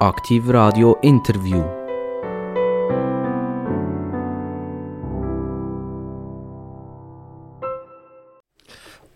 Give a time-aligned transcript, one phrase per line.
[0.00, 1.64] Aktiv Radio Interview.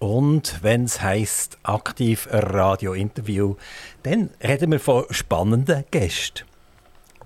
[0.01, 3.55] Und wenn es heisst Aktiv Radio Interview,
[4.03, 6.43] dann reden wir von spannenden Gästen.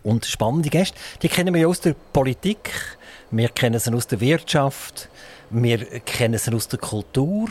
[0.03, 2.99] Und spannende Gäste, die kennen wir ja aus der Politik,
[3.31, 5.09] wir kennen sie aus der Wirtschaft,
[5.49, 7.49] wir kennen sie aus der Kultur.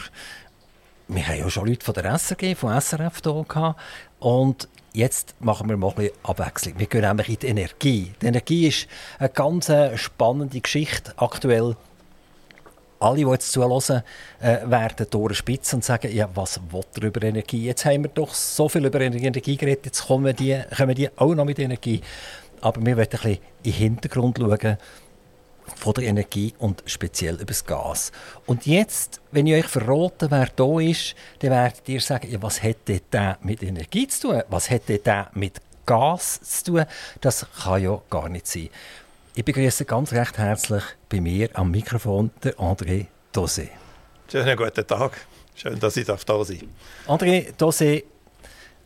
[1.08, 3.76] Wir haben ja schon Leute von der SRG, von SRF hier.
[4.20, 6.74] Und jetzt machen wir mal ein bisschen Abwechslung.
[6.78, 8.12] Wir gehen nämlich in die Energie.
[8.22, 8.88] Die Energie ist
[9.20, 11.76] eine ganz spannende Geschichte aktuell.
[13.00, 14.04] Alle, die jetzt zuhören,
[14.40, 17.66] äh, werden durch Spitze und sagen, ja, was will er über Energie?
[17.66, 21.36] Jetzt haben wir doch so viel über Energie geredet, jetzt kommen die, kommen die auch
[21.36, 22.02] noch mit Energie.
[22.62, 24.78] Aber wir wollen ein bisschen in den Hintergrund schauen
[25.76, 28.12] von der Energie und speziell über das Gas.
[28.46, 32.62] Und jetzt, wenn ich euch verrate, wer da ist, dann werdet ihr sagen, ja, was
[32.62, 34.44] hätte der mit Energie zu tun?
[34.50, 36.86] Was hätte der mit Gas zu tun?
[37.22, 38.70] Das kann ja gar nicht sein.
[39.36, 43.68] Ich begrüße ganz recht herzlich bei mir am Mikrofon der André Dosé.
[44.32, 45.12] Schönen guten Tag.
[45.56, 46.70] Schön, dass ich da sein
[47.06, 47.20] darf.
[47.20, 48.04] André Dosé,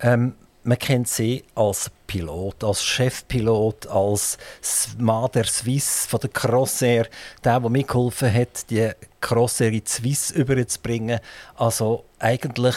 [0.01, 0.33] ähm,
[0.69, 4.37] man kennt sie als Pilot, als Chefpilot, als
[4.99, 7.07] Mann der Swiss von der Crossair,
[7.43, 11.21] der, der mitgeholfen hat, die Crossair in die Swiss überzubringen.
[11.55, 12.75] Also eigentlich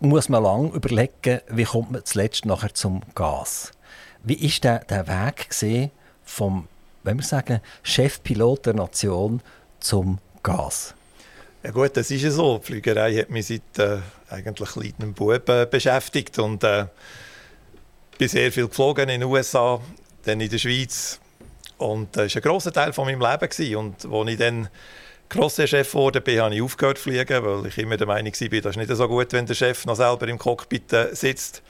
[0.00, 3.70] muss man lange überlegen, wie kommt man zuletzt nachher zum Gas.
[4.24, 5.50] Wie ist der, der Weg
[6.24, 6.66] vom,
[7.04, 9.40] wenn wir sagen, Chefpilot der Nation
[9.78, 10.94] zum Gas?
[11.64, 12.58] Ja gut, das ist ja so.
[12.58, 16.86] Die Flügerei hat mich seit äh, eigentlich kleinem Bub äh, beschäftigt und äh,
[18.18, 19.80] bin sehr viel geflogen in den USA,
[20.24, 21.20] dann in der Schweiz
[21.82, 23.76] und das äh, war ein grosser Teil von meinem Leben gewesen.
[23.76, 24.68] und als ich dann
[25.28, 28.70] Crossair-Chef wurde, bin, habe ich aufgehört zu fliegen, weil ich immer der Meinung war, das
[28.70, 31.62] ist nicht so gut, wenn der Chef noch selber im Cockpit äh, sitzt.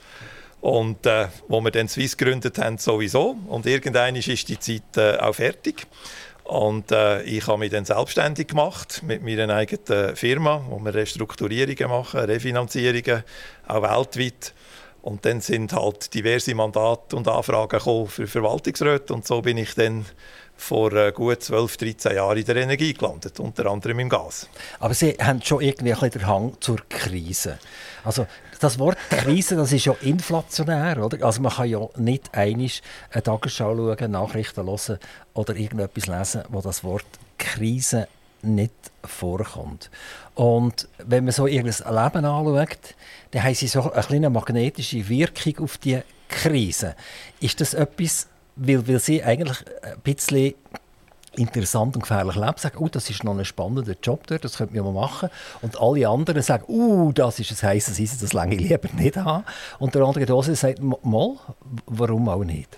[0.59, 3.35] Und äh, wo wir dann Swiss gegründet haben, sowieso.
[3.47, 5.87] Und irgendwann ist die Zeit äh, auch fertig.
[6.43, 11.89] Und äh, ich habe mich dann selbstständig gemacht mit meiner eigenen Firma, wo wir Restrukturierungen
[11.89, 13.23] machen, Refinanzierungen,
[13.67, 14.53] auch weltweit.
[15.01, 19.75] Und dann sind halt diverse Mandate und Anfragen gekommen für Verwaltungsräte und so bin ich
[19.75, 20.05] dann
[20.63, 24.47] vor äh, gut 12, 13 Jahren in der Energie gelandet, unter anderem im Gas.
[24.79, 27.59] Aber Sie haben schon irgendwie ein den Hang zur Krise.
[28.03, 28.25] Also
[28.59, 31.25] das Wort Krise, das ist ja inflationär, oder?
[31.25, 32.81] Also man kann ja nicht einig
[33.11, 34.99] eine Tagesschau schauen, Nachrichten hören
[35.33, 37.05] oder irgendetwas lesen, wo das Wort
[37.37, 38.07] Krise
[38.41, 39.89] nicht vorkommt.
[40.35, 42.95] Und wenn man so ihr Leben anschaut,
[43.31, 45.99] dann haben sie so eine kleine magnetische Wirkung auf die
[46.29, 46.95] Krise.
[47.39, 50.53] Ist das etwas, weil, weil sie eigentlich ein bisschen
[51.35, 54.75] interessant und gefährlich leben, sagen, oh, das ist noch ein spannender Job dort, das könnte
[54.75, 55.29] man mal machen.
[55.61, 59.43] Und alle anderen sagen, oh, das ist ein heißes Eisen, das lange lieber nicht haben.
[59.79, 61.35] Und der andere Dose sagt, mal,
[61.87, 62.77] warum auch nicht?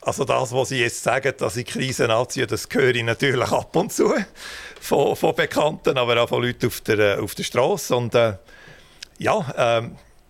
[0.00, 3.74] Also das, was Sie jetzt sagen, dass ich Krisen anziehe, das höre ich natürlich ab
[3.76, 4.14] und zu
[4.80, 7.94] von, von Bekannten, aber auch von Leuten auf der, auf der Straße.
[7.94, 8.34] Und äh,
[9.18, 9.88] ja, äh,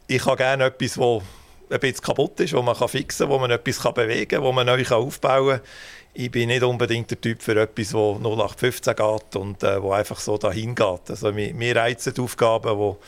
[0.09, 1.23] ich habe gerne etwas, das
[1.71, 4.43] ein bisschen kaputt ist, wo man kann fixen kann, wo man etwas kann bewegen kann,
[4.43, 5.69] wo man neu aufbauen kann.
[6.15, 10.19] Ich bin nicht unbedingt der Typ für etwas, das 0815 geht und äh, wo einfach
[10.19, 11.11] so dahin geht.
[11.11, 12.99] Also mir, reizen die Aufgaben, wo,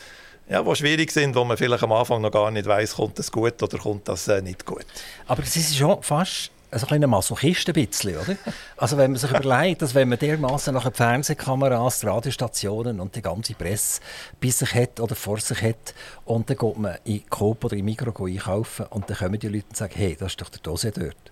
[0.49, 3.31] ja, die schwierig sind, wo man vielleicht am Anfang noch gar nicht weiß, kommt das
[3.31, 4.85] gut oder kommt das äh, nicht gut.
[5.27, 8.37] Aber das ist schon fast ein kleiner Masochist ein bisschen, oder?
[8.77, 13.21] Also wenn man sich überlegt, dass wenn man dermaßen nach Fernsehkameras, die Radiostationen und die
[13.21, 14.01] ganze Presse
[14.39, 15.93] bei sich hat oder vor sich hat
[16.25, 19.65] und dann geht man in Coop oder in Mikro einkaufen und dann kommen die Leute
[19.69, 21.31] und sagen, hey, das ist doch der Dose dort.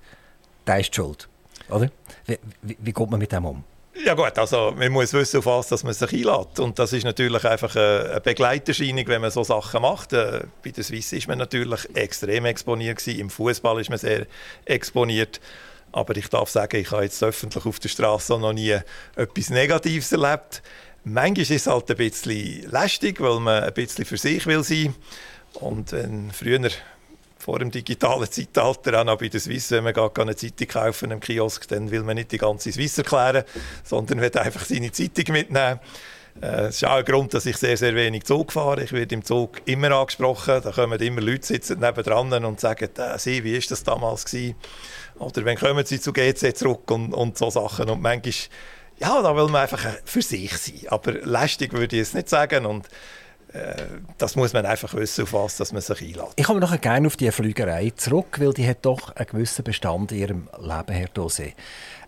[0.68, 1.30] Der ist schuld.
[1.70, 1.90] Oder?
[2.26, 3.64] Wie, wie, wie geht man mit dem um?
[4.06, 6.60] Ja gut, also man muss wissen, auf was dass man sich einlädt.
[6.60, 10.14] Und das ist natürlich einfach eine Begleiterscheinung, wenn man so Sachen macht.
[10.14, 13.20] Äh, bei der Swiss ist man natürlich extrem exponiert gewesen.
[13.20, 14.26] Im Fußball ist man sehr
[14.66, 15.42] exponiert.
[15.92, 18.78] Aber ich darf sagen, ich habe jetzt öffentlich auf der Straße noch nie
[19.16, 20.62] etwas Negatives erlebt.
[21.04, 24.96] Manchmal ist es halt ein bisschen lästig, weil man ein bisschen für sich will sein.
[25.56, 26.70] Und wenn früher
[27.50, 31.10] vor dem digitalen Zeitalter, auch noch bei der Swiss, wenn man gar eine Zeitung kaufen
[31.10, 33.44] im Kiosk, dann will man nicht die ganze Swiss erklären,
[33.84, 35.80] sondern will einfach seine Zeitung mitnehmen.
[36.42, 38.84] Äh, das ist auch ein Grund, dass ich sehr, sehr wenig Zug fahre.
[38.84, 40.62] Ich werde im Zug immer angesprochen.
[40.64, 44.26] Da kommen immer Leute sitzen nebendran und sagen, äh, Sie, wie war das damals?
[44.26, 44.56] Gewesen?
[45.18, 47.90] Oder wenn kommen Sie zu GC zurück und, und so Sachen.
[47.90, 48.34] Und manchmal,
[49.00, 50.82] ja, da will man einfach für sich sein.
[50.90, 52.68] Aber lästig würde ich es nicht sagen.
[52.68, 52.90] Und äh,
[54.18, 56.34] das muss man einfach wissen, auf was dass man sich einlädt.
[56.36, 60.12] Ich komme noch gerne auf die Flügerei zurück, weil die hat doch einen gewissen Bestand
[60.12, 61.54] in ihrem Leben, Herr Dose.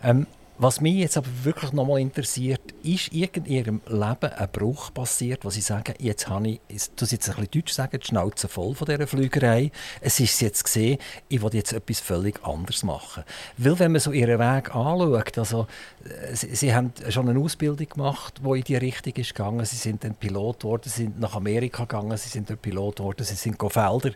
[0.04, 0.28] Ähm,
[0.62, 5.44] Was mich jetzt aber wirklich noch mal interessiert, ist in Ihrem Leben ein Bruch passiert,
[5.44, 8.76] wo Sie sagen, jetzt habe ich, ich jetzt ein bisschen Deutsch sagen, die Schnauze voll
[8.76, 9.72] von dieser Flügerei.
[10.02, 11.00] Es ist jetzt gesehen,
[11.30, 13.24] ich will jetzt etwas völlig anderes machen.
[13.58, 15.66] Weil wenn man so Ihren Weg anschaut, also
[16.06, 19.66] äh, Sie, Sie haben schon eine Ausbildung gemacht, die in die Richtung ist gegangen.
[19.66, 23.24] Sie sind dann Pilot geworden, Sie sind nach Amerika gegangen, Sie sind dort Pilot geworden,
[23.24, 24.12] Sie sind Felder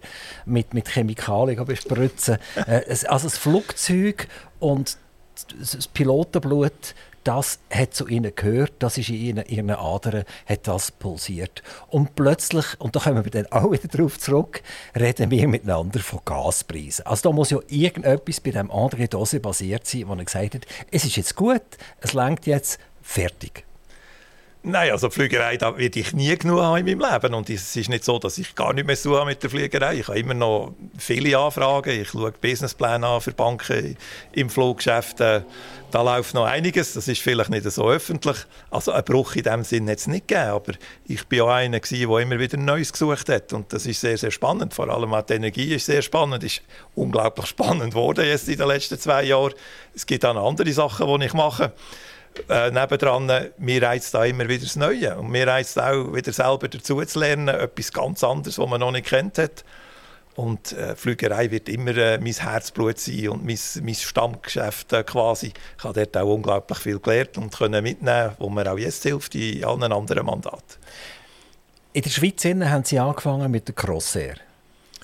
[0.46, 2.38] mit, mit Chemikalien bespritzen.
[2.68, 4.28] Äh, also das Flugzeug
[4.60, 5.00] und
[5.60, 6.96] das Pilotenblut,
[7.26, 11.64] das hat zu ihnen gehört, das ist in ihren, ihren Adern, hat das pulsiert.
[11.88, 14.62] Und plötzlich, und da kommen wir dann auch wieder darauf zurück,
[14.96, 17.06] reden wir miteinander von Gaspreisen.
[17.06, 20.66] Also da muss ja irgendetwas bei dem André Dose basiert sein, wo er gesagt hat,
[20.92, 21.64] es ist jetzt gut,
[22.00, 23.65] es langt jetzt, fertig.
[24.68, 27.36] Nein, also Flügerei da werde ich nie genug haben in meinem Leben.
[27.36, 30.00] Und es ist nicht so, dass ich gar nicht mehr so mit der Flügerei.
[30.00, 32.02] Ich habe immer noch viele Anfragen.
[32.02, 33.96] Ich schaue Businesspläne an für Banken
[34.32, 35.20] im Fluggeschäft.
[35.20, 35.44] Da
[35.94, 36.94] läuft noch einiges.
[36.94, 38.38] Das ist vielleicht nicht so öffentlich.
[38.72, 40.50] Also einen Bruch in dem Sinn hat es nicht gegeben.
[40.50, 40.74] Aber
[41.06, 43.54] ich bin auch einer, der immer wieder Neues gesucht hat.
[43.54, 44.74] Und das ist sehr, sehr spannend.
[44.74, 46.44] Vor allem auch die Energie ist sehr spannend.
[46.44, 46.64] Es ist
[46.96, 49.54] unglaublich spannend geworden jetzt in den letzten zwei Jahren.
[49.94, 51.72] Es gibt auch andere Sachen, die ich mache
[52.50, 55.18] äh, nebendran, mir reizt da immer wieder das Neue.
[55.18, 58.92] Und mir reizt auch wieder selber dazu zu lernen, etwas ganz anderes, was man noch
[58.92, 59.64] nicht kennt hat.
[60.36, 65.54] Und äh, Flügerei wird immer äh, mein Herzblut sein und mein, mein Stammgeschäft äh, quasi.
[65.78, 69.34] Ich habe dort auch unglaublich viel gelernt und können mitnehmen, wo mir auch jetzt hilft
[69.36, 70.76] in allen anderen Mandaten.
[71.94, 74.36] In der Schweiz haben Sie angefangen mit der Crossair.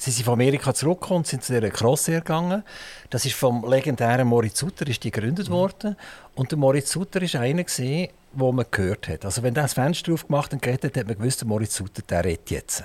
[0.02, 2.64] Sie sind von Amerika zurückgekommen und sind zu dieser Crossair gegangen.
[3.12, 5.54] Das ist vom legendären Moritz Sutter ist die gegründet mhm.
[5.54, 5.96] worden.
[6.34, 9.26] Und der Moritz Sutter ist einer gesehen, wo man gehört hat.
[9.26, 12.02] Also wenn er das Fenster aufgemacht und geredet hat, hat man gewusst, der Moritz Sutter,
[12.02, 12.84] der redet jetzt.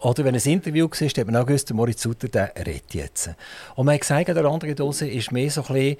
[0.00, 3.30] Oder wenn ein Interview war, hat man auch gewusst, der Moritz Sutter, der redet jetzt.
[3.76, 5.96] Und man hat gesagt, der andere Dose ist mehr so ein bisschen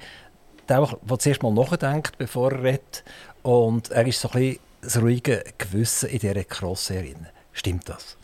[0.67, 3.05] der, der zuerst mal nachdenkt, bevor er redet.
[3.41, 7.05] Und er ist so ein bisschen das ruhige Gewissen in dieser Crossair.
[7.53, 8.17] Stimmt das?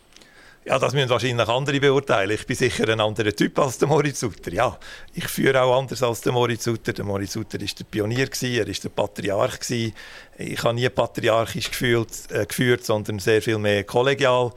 [0.66, 2.30] Ja, das müssen wahrscheinlich andere beurteilen.
[2.30, 4.50] Ich bin sicher ein anderer Typ als der Moritz Sutter.
[4.50, 4.78] Ja,
[5.12, 6.94] ich führe auch anders als der Moritz Sutter.
[6.94, 9.70] Der Moritz Sutter war der Pionier, er war der Patriarch.
[9.70, 14.52] Ich habe nie patriarchisch gefühlt, äh, geführt, sondern sehr viel mehr kollegial.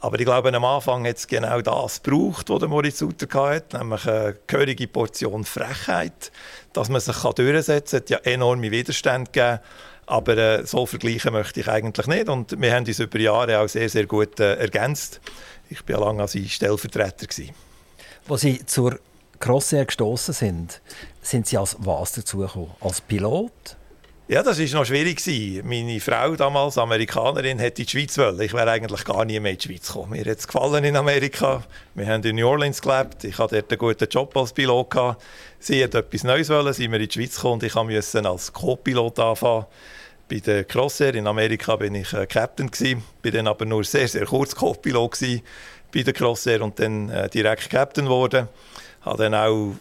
[0.00, 3.78] Aber ich glaube, am Anfang hat es genau das gebraucht, was der Moritz Sutter hatte,
[3.78, 6.32] nämlich eine gehörige Portion Frechheit,
[6.74, 7.82] dass man sich durchsetzen kann.
[7.82, 9.60] Es hat ja enorme Widerstände gegeben.
[10.06, 12.28] Aber äh, so vergleichen möchte ich eigentlich nicht.
[12.28, 15.20] Und wir haben uns über Jahre auch sehr, sehr gut äh, ergänzt.
[15.68, 17.26] Ich war lange als Stellvertreter.
[17.26, 17.54] Gewesen.
[18.28, 18.98] Als Sie zur
[19.40, 20.80] Crossair gestoßen sind,
[21.22, 22.70] sind Sie als was dazugekommen?
[22.80, 23.76] Als Pilot?
[24.28, 25.22] Ja, das war noch schwierig.
[25.64, 28.40] Meine Frau, damals Amerikanerin, hätte in die Schweiz wollen.
[28.40, 30.10] Ich wäre eigentlich gar nie mehr in die Schweiz gekommen.
[30.10, 31.62] Mir hat es gefallen in Amerika.
[31.94, 33.22] Wir haben in New Orleans gelebt.
[33.22, 35.16] Ich hatte dort einen guten Job als Pilot.
[35.60, 39.16] Sie hat etwas Neues wollen, sind wir in die Schweiz gekommen ich musste als Co-Pilot
[39.20, 39.66] anfangen.
[40.28, 44.08] Bei der Crossair in Amerika bin ich äh, Captain gewesen, bin dann aber nur sehr
[44.08, 45.20] sehr kurz Co-Pilot
[45.94, 48.48] bei der Crossair und dann äh, direkt Captain geworden.
[49.02, 49.74] Habe dann auch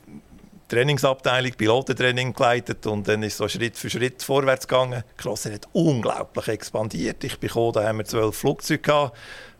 [0.67, 5.03] Trainingsabteilung, Pilotentraining geleitet und dann ist so Schritt für Schritt vorwärts gegangen.
[5.11, 7.23] Die Crossair hat unglaublich expandiert.
[7.23, 9.17] Ich bin da haben wir zwölf Flugzeuge gehabt.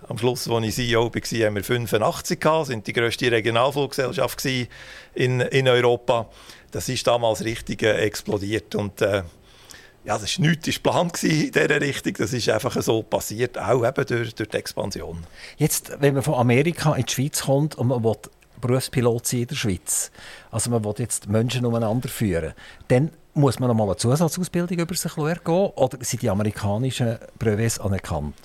[0.07, 2.67] Am Schluss, als ich CEO war, haben wir 85 gehabt.
[2.67, 6.27] sind die grösste Regionalfluggesellschaft in, in Europa.
[6.71, 9.23] Das ist damals richtig äh, explodiert und äh,
[10.05, 12.13] ja, das war nichts geplant in dieser Richtung.
[12.13, 15.25] Das ist einfach so passiert, auch eben durch, durch die Expansion.
[15.57, 18.17] Jetzt, wenn man von Amerika in die Schweiz kommt und man will
[18.67, 20.11] Berufspilot sein in der Schweiz,
[20.51, 22.53] also man will jetzt Menschen umeinander führen,
[22.87, 27.79] dann muss man noch mal eine Zusatzausbildung über sich ergehen oder sind die amerikanischen Brevets
[27.79, 28.35] anerkannt?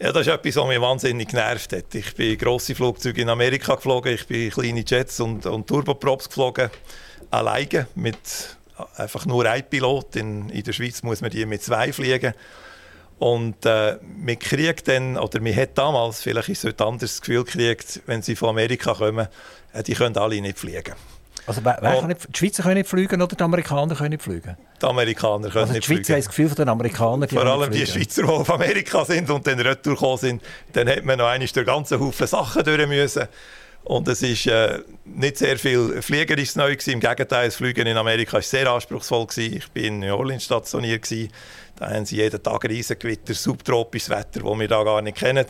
[0.00, 1.94] Ja, das ist etwas, was mich wahnsinnig genervt hat.
[1.94, 6.70] Ich bin grosse Flugzeuge in Amerika geflogen, ich bin kleine Jets und, und Turboprops geflogen,
[7.30, 8.56] alleine mit
[8.96, 10.16] einfach nur ein Pilot.
[10.16, 12.34] In, in der Schweiz muss man die mit zwei fliegen.
[13.20, 17.20] Und äh, man kriegt dann, oder man hat damals, vielleicht ist es heute anders, das
[17.20, 19.28] Gefühl gekriegt, wenn sie von Amerika kommen,
[19.74, 20.94] äh, die können alle nicht fliegen.
[21.46, 24.56] Also wer, wer nicht, die Schweizer können nicht fliegen oder die Amerikaner können nicht fliegen?
[24.80, 26.00] Die Amerikaner können also nicht fliegen.
[26.00, 28.50] Die Schweizer haben das Gefühl von den Amerikanern, die Vor allem die Schweizer, die auf
[28.50, 32.64] Amerika sind und dann retour sind, dann hat man noch einmal durch ganzen Haufen Sachen
[32.64, 33.28] durch müssen.
[33.84, 36.92] Und es ist äh, nicht sehr viel Fliegerisches neu gewesen.
[36.92, 39.26] Im Gegenteil, das Fliegen in Amerika war sehr anspruchsvoll.
[39.26, 39.56] Gewesen.
[39.56, 41.02] Ich bin in New Orleans stationiert.
[41.02, 41.32] Gewesen.
[41.76, 45.46] Da haben sie jeden Tag Riesengewitter, subtropisches Wetter, das wir da gar nicht kennen.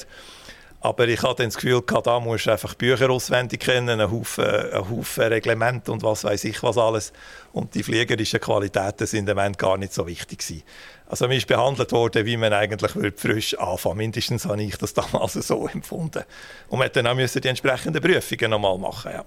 [0.82, 4.88] Aber ich hatte das Gefühl, da musst du einfach Bücher auswendig kennen, einen Haufen, einen
[4.88, 7.12] Haufen Reglement und was weiß ich was alles.
[7.52, 10.62] Und die fliegerischen Qualitäten sind im Moment gar nicht so wichtig gewesen.
[11.10, 15.32] Also man ist behandelt worden, wie man eigentlich frisch anfangen Mindestens habe ich das damals
[15.32, 16.22] so empfunden.
[16.68, 19.24] Und man dann auch die entsprechenden Prüfungen nochmal machen ja.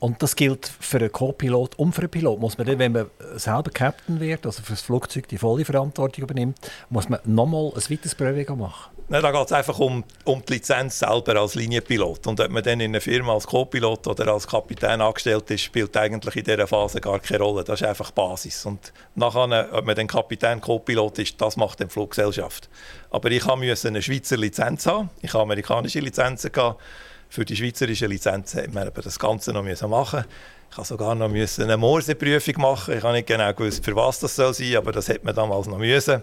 [0.00, 2.40] Und das gilt für einen Co-Pilot und für einen Pilot.
[2.40, 6.24] Muss man dann, wenn man selber Captain wird, also für das Flugzeug die volle Verantwortung
[6.24, 6.58] übernimmt,
[6.88, 8.90] muss man nochmal ein weiteres Prüfung machen?
[9.12, 12.28] Nein, da geht es einfach um, um die Lizenz selber als Linienpilot.
[12.28, 15.96] Und ob man dann in einer Firma als Co-Pilot oder als Kapitän angestellt ist, spielt
[15.96, 17.64] eigentlich in dieser Phase gar keine Rolle.
[17.64, 18.64] Das ist einfach Basis.
[18.64, 22.68] Und nachher, ob man dann Kapitän, Co-Pilot ist, das macht die Fluggesellschaft.
[23.10, 25.10] Aber ich musste eine Schweizer Lizenz haben.
[25.22, 26.80] Ich habe amerikanische Lizenzen gehabt.
[27.28, 30.24] Für die schweizerische Lizenz musste man das Ganze noch machen.
[30.70, 32.96] Ich musste sogar noch eine Morseprüfung machen.
[32.96, 35.66] Ich habe nicht genau gewusst, für was das soll sein, aber das hätte man damals
[35.66, 36.22] noch müssen.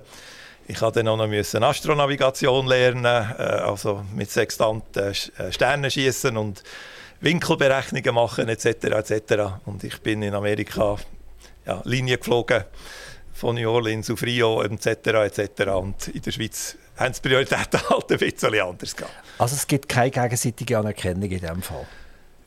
[0.70, 6.62] Ich musste dann auch noch Astronavigation lernen, äh, also mit Sextant äh, Sterne schießen und
[7.22, 8.66] Winkelberechnungen machen etc.
[8.66, 9.44] etc.
[9.66, 10.98] Und ich bin in Amerika
[11.66, 12.66] ja, Linie geflogen
[13.34, 14.88] von New Orleans auf Rio etc.
[14.88, 15.62] etc.
[15.72, 19.14] Und in der Schweiz haben die Prioritäten halt ein bisschen anders gehabt.
[19.38, 21.88] Also es gibt keine gegenseitige Anerkennung in diesem Fall?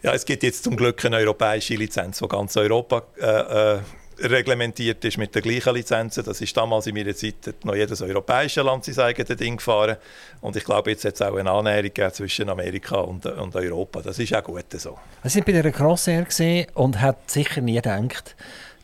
[0.03, 3.81] Ja, es gibt jetzt zum Glück eine europäische Lizenz, die ganz Europa äh, äh,
[4.23, 6.25] reglementiert ist mit den gleichen Lizenzen.
[6.25, 9.97] Das ist damals in meiner Zeit noch jedes europäische Land sein eigenes Ding gefahren.
[10.41, 14.03] Und ich glaube, jetzt hat es auch eine Annäherung zwischen Amerika und, und, Europa.
[14.03, 14.99] Das ist auch gut so.
[15.23, 16.27] Sie sind bei der Crossair
[16.75, 18.37] und hat sicher nie gedacht,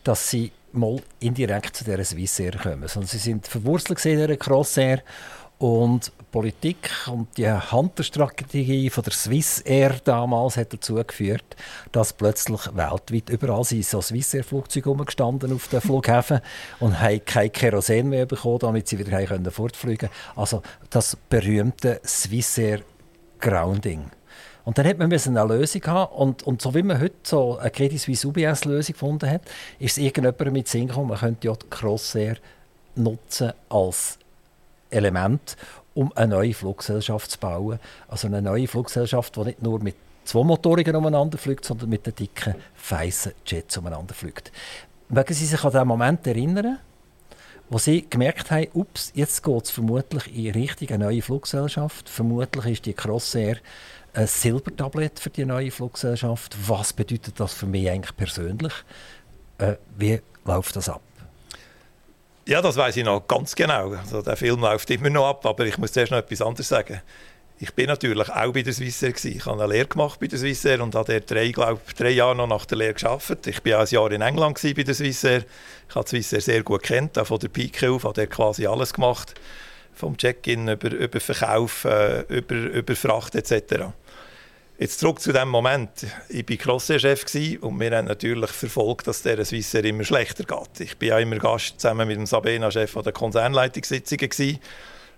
[0.03, 2.87] dass Sie mal indirekt zu dieser Swissair kommen.
[2.87, 5.01] Sondern Sie sind verwurzelt in dieser Crossair
[5.59, 11.55] und Politik und die Hunter-Strategie von der Swissair damals hat dazu geführt,
[11.91, 16.41] dass plötzlich weltweit überall sind so Swissair-Flugzeuge rumgestanden auf den Flughäfen
[16.79, 22.81] und haben kein Kerosin mehr bekommen, damit sie wieder können fortfliegen Also das berühmte Swissair
[23.39, 24.11] Grounding.
[24.63, 27.71] Und dann hat man eine Lösung haben und, und so wie man heute so eine
[27.71, 29.41] Credit Suisse UBS-Lösung gefunden hat,
[29.79, 32.35] ist es irgendjemand mit Sinn gekommen, man könnte ja die Crossair
[32.95, 34.19] nutzen als
[34.89, 35.57] Element,
[35.93, 37.79] um eine neue Fluggesellschaft zu bauen.
[38.07, 42.15] Also eine neue Fluggesellschaft, die nicht nur mit zwei Motorigen umeinander fliegt, sondern mit den
[42.15, 44.51] dicken, feissen Jets umeinander fliegt.
[45.09, 46.79] Mögen Sie sich an den Moment erinnern,
[47.69, 52.07] wo Sie gemerkt haben, ups, jetzt geht es vermutlich in Richtung eine neue Fluggesellschaft.
[52.07, 53.57] Vermutlich ist die Crossair
[54.13, 56.55] ein Silbertablett für die neue Fluggesellschaft.
[56.67, 58.73] Was bedeutet das für mich eigentlich persönlich?
[59.57, 61.01] Äh, wie läuft das ab?
[62.47, 63.91] Ja, das weiß ich noch ganz genau.
[63.91, 67.01] Also, der Film läuft immer noch ab, aber ich muss zuerst noch etwas anderes sagen.
[67.59, 69.13] Ich bin natürlich auch bei der Swissair.
[69.21, 72.37] Ich habe eine Lehre gemacht bei der Swissair und habe dort drei, glaub, drei Jahre
[72.37, 73.47] noch nach der Lehre gearbeitet.
[73.47, 75.43] Ich war auch ein Jahr in England bei der Swissair.
[75.89, 78.65] Ich habe die Swissair sehr gut kennt, auch von der Pike auf, habe dort quasi
[78.65, 79.33] alles gemacht.
[79.93, 83.87] Vom Check-in über, über Verkauf, äh, über, über Fracht etc.
[84.79, 86.05] Jetzt zurück zu dem Moment.
[86.29, 87.25] Ich war Crossair-Chef
[87.61, 90.81] und wir haben natürlich verfolgt, dass der Swissair immer schlechter geht.
[90.81, 94.59] Ich bin ja immer Gast zusammen mit dem Sabena-Chef der Konzernleitungssitzungen.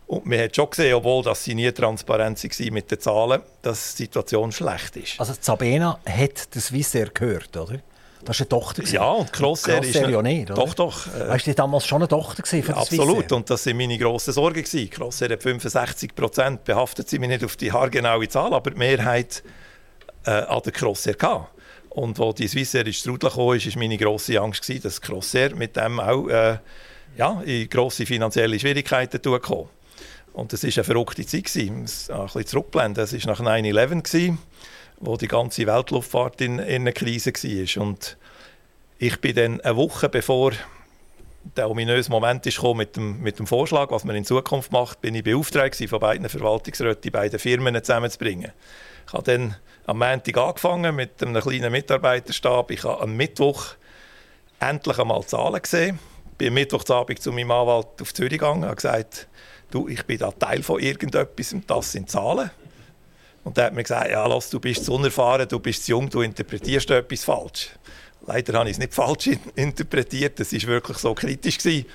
[0.08, 3.96] Und man hat schon gesehen, obwohl dass sie nie transparent waren mit den Zahlen, dass
[3.96, 5.20] die Situation schlecht ist.
[5.20, 7.80] Also Sabena hat das Swissair gehört, oder?
[8.26, 8.84] Das war eine Tochter.
[8.84, 9.96] Ja, und Crossair ist...
[9.96, 10.66] ja nicht, oder?
[10.66, 11.08] Doch, doch.
[11.08, 14.34] Äh, weißt du, damals schon eine Tochter von ja, Absolut, und das waren meine grossen
[14.34, 14.64] Sorgen.
[14.64, 19.44] Crossair hat 65 Prozent, behaftet sie mich nicht auf die haargenaue Zahl, aber die Mehrheit
[20.26, 21.54] äh, an der Crossair gehabt.
[21.90, 25.76] Und als die Swissair ins Strudel kam, war meine grosse Angst, gewesen, dass Crossair mit
[25.76, 26.58] dem auch äh,
[27.18, 29.70] ja, in grosse finanzielle Schwierigkeiten kam.
[30.34, 31.46] Und das war eine verrückte Zeit.
[31.46, 31.86] Gewesen.
[32.10, 32.96] ein bisschen zurückblenden.
[32.96, 34.38] Das war nach 9-11,
[35.00, 37.84] wo die ganze Weltluftfahrt in, in einer Krise war.
[37.84, 38.18] Und
[38.98, 40.54] ich bin dann eine Woche bevor
[41.56, 45.16] der ominöse Moment ist mit dem, mit dem Vorschlag, was man in Zukunft macht, bin
[45.16, 48.52] ich beauftragt von beiden Verwaltungsräten, die beiden Firmen zusammenzubringen.
[49.08, 52.72] Ich habe dann am Montag angefangen mit einem kleinen Mitarbeiterstab.
[52.72, 53.76] Ich habe am Mittwoch
[54.60, 56.00] endlich einmal Zahlen gesehen.
[56.32, 59.28] Ich bin am Mittwochabend zu meinem Anwalt auf Zürich gegangen und gesagt,
[59.72, 62.52] du, ich bin da Teil von irgendetwas und das sind Zahlen.
[63.44, 66.10] Und er hat mir gesagt, ja, lass, du bist zu unerfahren, du bist zu jung,
[66.10, 67.70] du interpretierst etwas falsch.
[68.26, 71.58] Leider habe ich es nicht falsch interpretiert, es war wirklich so kritisch.
[71.58, 71.86] Gewesen.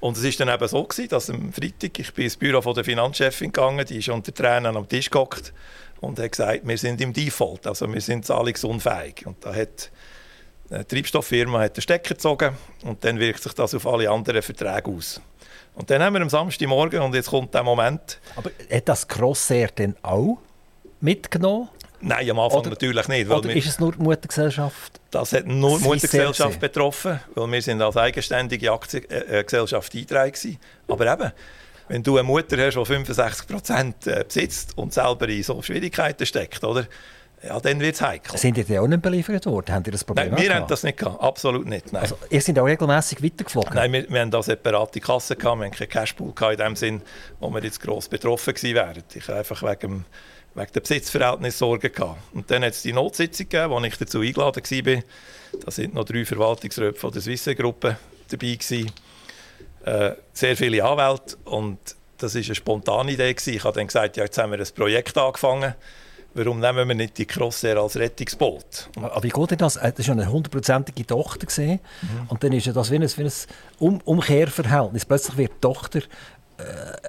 [0.00, 2.74] Und es war dann eben so, gewesen, dass am Freitag, ich bin ins Büro von
[2.74, 5.52] der Finanzchefin gegangen, die ist unter Tränen am Tisch gehockt
[6.00, 9.26] und hat gesagt, wir sind im Default, also wir sind zahlungsunfähig.
[9.26, 9.90] Und da hat
[10.70, 14.90] eine Treibstofffirma hat den Stecker gezogen und dann wirkt sich das auf alle anderen Verträge
[14.90, 15.20] aus.
[15.74, 18.20] Und dann haben wir am Samstagmorgen, und jetzt kommt der Moment...
[18.36, 20.38] Aber hat das Crossair denn auch
[21.00, 21.68] mitgenommen?
[22.00, 23.28] Nein, am Anfang oder, natürlich nicht.
[23.28, 25.00] oder ist es nur die Muttergesellschaft?
[25.10, 31.32] Das hat nur die Muttergesellschaft betroffen, weil wir sind als eigenständige Aktiengesellschaft eingetragen Aber eben,
[31.88, 36.26] wenn du eine Mutter hast, die 65 Prozent äh, besitzt und selber in so Schwierigkeiten
[36.26, 36.86] steckt, oder?
[37.42, 38.36] Ja, dann wird es heikel.
[38.36, 39.72] Sind ihr auch nicht beliefert worden?
[39.72, 41.22] Haben ihr das Problem Nein, wir haben das nicht gehabt.
[41.22, 41.92] Absolut nicht.
[41.92, 42.02] Nein.
[42.02, 43.74] Also, ihr seid auch regelmäßig weitergeflogen?
[43.74, 45.58] Nein, wir, wir haben da separate Kassen gehabt.
[45.60, 47.02] Wir haben keinen Cashpool gehabt in dem Sinn,
[47.38, 49.04] wo wir jetzt gross betroffen gewesen wären.
[49.14, 50.04] Ich einfach wegen
[50.58, 52.18] wegen der Besitzverhältnisse Sorgen gehabt.
[52.34, 55.02] Und dann hat es die Notsitzung gegeben, wo ich dazu eingeladen war.
[55.64, 57.96] Da sind noch drei Verwaltungsräte von der Swisse-Gruppe
[58.28, 58.90] dabei gewesen.
[59.84, 61.78] Äh, sehr viele Anwälte und
[62.18, 63.32] das war eine spontane Idee.
[63.32, 63.54] Gewesen.
[63.54, 65.74] Ich habe dann gesagt, ja, jetzt haben wir ein Projekt angefangen.
[66.34, 68.90] Warum nehmen wir nicht die Crossair als Rettungsboot?
[68.96, 69.76] Aber wie geht denn das?
[69.76, 71.46] Äh, das war ja eine hundertprozentige Tochter.
[71.62, 71.78] Mhm.
[72.28, 73.32] Und dann ist ja das wie ein, wie ein
[73.78, 75.06] um Umkehrverhältnis.
[75.06, 76.00] Plötzlich wird die Tochter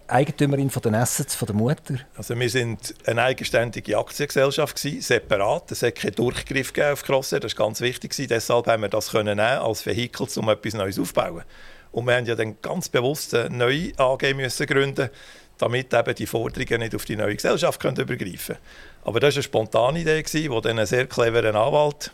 [0.08, 1.96] Eigentümerin von den Assets von der Mutter?
[2.15, 5.72] Also wir sind eine eigenständige Aktiengesellschaft gewesen, separat.
[5.72, 8.12] Es hat keinen Durchgriff auf Crossair, das war ganz wichtig.
[8.12, 8.29] Gewesen.
[8.29, 11.44] Deshalb haben wir das können als Vehikel, um etwas Neues aufzubauen.
[11.91, 15.10] Und wir haben ja dann ganz bewusst eine neue AG müssen gründen,
[15.58, 18.60] damit eben die Forderungen nicht auf die neue Gesellschaft können übergreifen können.
[19.03, 22.12] Aber das war eine spontane Idee, gewesen, wo dann ein sehr cleverer Anwalt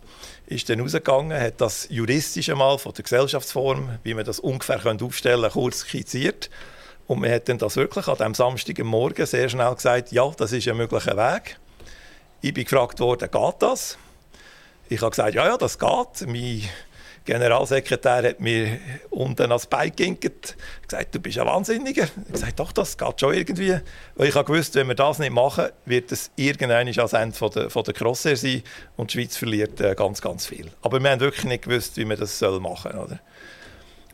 [0.48, 5.42] ist dann rausgegangen, hat das juristisch einmal von der Gesellschaftsform, wie man das ungefähr aufstellen
[5.42, 6.50] kann, kurz skizziert
[7.08, 10.78] und wir hätten das wirklich an diesem Samstagmorgen sehr schnell gesagt, ja, das ist ein
[10.78, 11.58] möglicher Weg.
[12.42, 13.98] Ich bin gefragt worden, geht das?
[14.90, 16.28] Ich habe gesagt, ja, ja, das geht.
[16.28, 16.62] Mein
[17.26, 20.56] Generalsekretär hat mir unten ans Bein geginkt,
[20.88, 22.04] gesagt, du bist ein Wahnsinniger.
[22.04, 23.80] Ich habe gesagt, doch, das geht schon irgendwie.
[24.16, 27.70] Weil ich gewusst, wenn wir das nicht machen, wird es irgendwann ans Ende von der,
[27.72, 28.62] von der Crossair sein
[28.96, 30.70] und die Schweiz verliert äh, ganz, ganz viel.
[30.84, 33.20] Aber wir haben wirklich nicht gewusst, wie wir das machen sollen.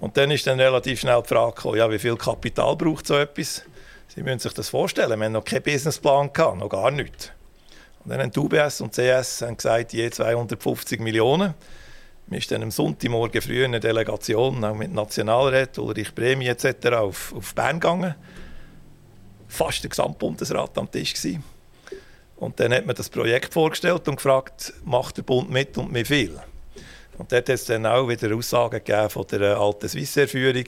[0.02, 3.16] Und dann ist dann relativ schnell die Frage gekommen, ja, wie viel Kapital braucht so
[3.16, 3.64] etwas?
[4.08, 7.32] Sie müssen sich das vorstellen, wir haben noch keinen Businessplan gehabt, noch gar nichts.
[8.04, 11.54] Und dann haben die UBS und CS haben gesagt, je 250 Millionen.
[12.26, 16.88] Wir sind dann am Sonntagmorgen früh in einer Delegation, auch mit Nationalrat, Ulrich Prämie etc.
[16.94, 18.16] auf, auf Bern gegangen.
[19.48, 21.44] Fast der Gesamtbundesrat am Tisch gewesen.
[22.38, 26.06] Und dann hat man das Projekt vorgestellt und gefragt, macht der Bund mit und wie
[26.06, 26.40] viel?
[27.18, 30.66] Und dort hat es dann auch wieder Aussagen von der alten Swissair-Führung.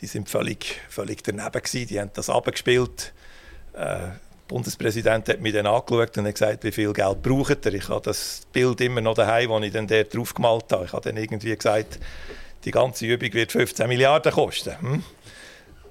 [0.00, 3.12] Die sind völlig, völlig daneben gewesen, die haben das abgespielt.
[3.74, 7.74] Äh, der Bundespräsident hat mich dann angeschaut und hat gesagt, wie viel Geld braucht er.
[7.74, 10.84] Ich habe das Bild immer noch daheim, das ich dann dort drauf gemalt habe.
[10.86, 12.00] Ich habe dann irgendwie gesagt,
[12.64, 14.80] die ganze Übung wird 15 Milliarden kosten.
[14.80, 15.04] Hm?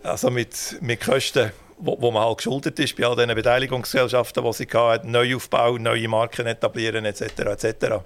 [0.03, 4.53] Also mit, mit Kosten, wo, wo, man halt geschuldet ist bei all diesen Beteiligungsgesellschaften, die
[4.53, 7.21] sie hatten, Neuaufbau, neue Marken etablieren etc.
[7.21, 8.03] etc.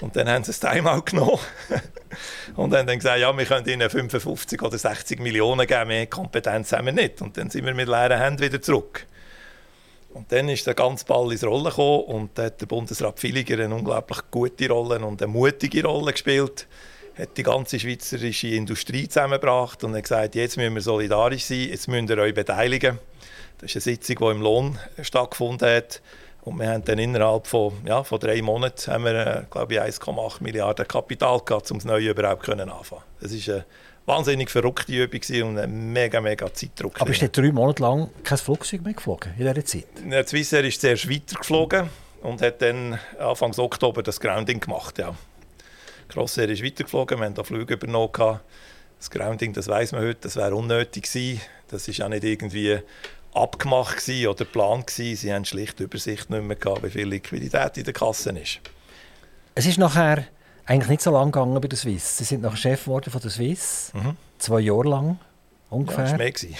[0.00, 1.38] Und dann haben sie das Timeout genommen
[2.56, 6.72] und haben dann gesagt, ja, wir können ihnen 55 oder 60 Millionen geben, mehr Kompetenz
[6.72, 7.20] haben wir nicht.
[7.20, 9.06] Und dann sind wir mit leeren Händen wieder zurück.
[10.12, 13.62] Und dann ist der ganze Ball ins Rollen gekommen und da hat der Bundesrat Villiger
[13.62, 16.66] eine unglaublich gute Rolle und eine mutige Rolle gespielt.
[17.16, 21.86] Hat die ganze schweizerische Industrie zusammengebracht und hat gesagt, jetzt müssen wir solidarisch sein, jetzt
[21.86, 22.98] müsst ihr euch beteiligen.
[23.58, 26.00] Das ist eine Sitzung, die im Lohn stattgefunden hat.
[26.42, 29.80] Und wir haben dann innerhalb von, ja, von drei Monaten haben wir, äh, glaube ich,
[29.80, 33.02] 1,8 Milliarden Kapital gehabt, um das Neue überhaupt können anfangen.
[33.20, 33.64] Das ist eine
[34.06, 37.00] wahnsinnig verrückte Übung und ein mega, mega Zeitdruck.
[37.00, 39.86] Aber ist drei Monate lang kein Flugzeug mehr geflogen in dieser Zeit?
[40.04, 41.90] Der Swissair ist zuerst weitergeflogen
[42.22, 45.14] und hat dann Anfang Oktober das Grounding gemacht, ja.
[46.08, 48.40] Crossair ist weitergeflogen, wir haben da Flüge übernommen.
[48.98, 51.40] Das Grounding, das weiß man heute, das wäre unnötig gewesen.
[51.68, 52.80] Das ist auch nicht irgendwie
[53.34, 55.16] abgemacht gewesen oder geplant gewesen.
[55.16, 58.60] Sie haben schlicht die Übersicht nicht mehr gehabt, wie viel Liquidität in der Kasse ist.
[59.54, 60.24] Es ist nachher
[60.66, 62.18] eigentlich nicht so lange gegangen bei der Swiss.
[62.18, 64.16] Sie sind nachher Chef geworden von der Swiss, mhm.
[64.38, 65.18] zwei Jahre lang
[65.70, 66.06] ungefähr.
[66.06, 66.58] Ja, das war mehr.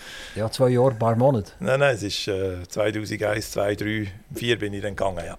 [0.34, 1.52] ja, zwei Jahre, ein paar Monate.
[1.60, 5.38] Nein, nein, es ist äh, 2001, 2003, 2004 bin ich dann gegangen, ja.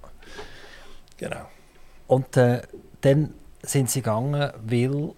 [1.18, 1.50] Genau.
[2.08, 2.62] Und äh,
[3.02, 5.14] dann sind sie gegangen, weil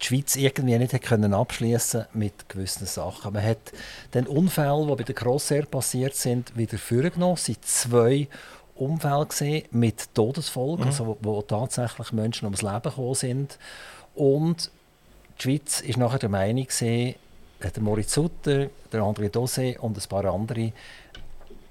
[0.00, 3.32] die Schweiz irgendwie nicht können abschließen mit gewissen Sachen.
[3.32, 3.72] Man hat
[4.14, 7.34] den Unfall, die bei der Crossair passiert sind, wieder vorgenommen.
[7.34, 8.28] Es waren zwei
[8.76, 10.90] Unfälle gesehen mit Todesfolgen, mhm.
[10.90, 13.58] also wo, wo, tatsächlich Menschen ums Leben gekommen sind.
[14.14, 14.70] Und
[15.38, 17.16] die Schweiz ist nachher der Meinung gewesen,
[17.60, 20.72] der Moritz Sutter, der André Dosé und ein paar andere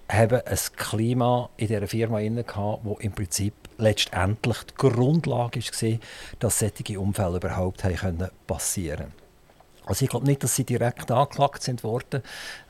[0.10, 6.00] haben ein Klima in dieser Firma gehabt, wo im Prinzip letztendlich die Grundlage war,
[6.40, 7.84] dass solche Unfälle überhaupt
[8.48, 9.28] passieren können.
[9.88, 12.22] Also ich glaube nicht, dass sie direkt angeklagt sind worden,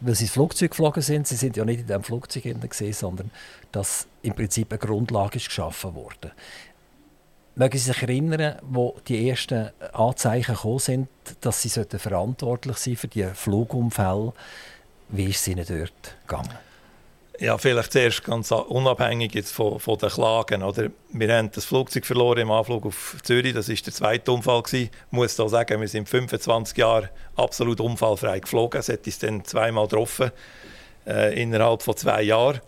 [0.01, 1.27] weil sie ins Flugzeug geflogen sind.
[1.27, 3.31] Sie sind ja nicht in diesem Flugzeug gesehen, sondern
[3.71, 6.31] dass im Prinzip eine Grundlage ist geschaffen wurde.
[7.55, 11.07] Mögen Sie sich erinnern, wo die ersten Anzeichen gekommen sind,
[11.41, 14.31] dass sie verantwortlich sein für die Flugunfälle?
[15.09, 16.66] Wie ist es ihnen dort gegangen?
[17.39, 20.63] Ja, vielleicht zuerst ganz unabhängig jetzt von, von den Klagen.
[20.63, 20.89] Oder?
[21.09, 23.53] Wir haben das Flugzeug verloren im Anflug auf Zürich.
[23.53, 24.63] Das war der zweite Unfall.
[24.71, 28.79] Ich muss da sagen, wir sind 25 Jahre absolut unfallfrei geflogen.
[28.79, 30.31] Es hat uns dann zweimal getroffen,
[31.05, 32.59] äh, innerhalb von zwei Jahren.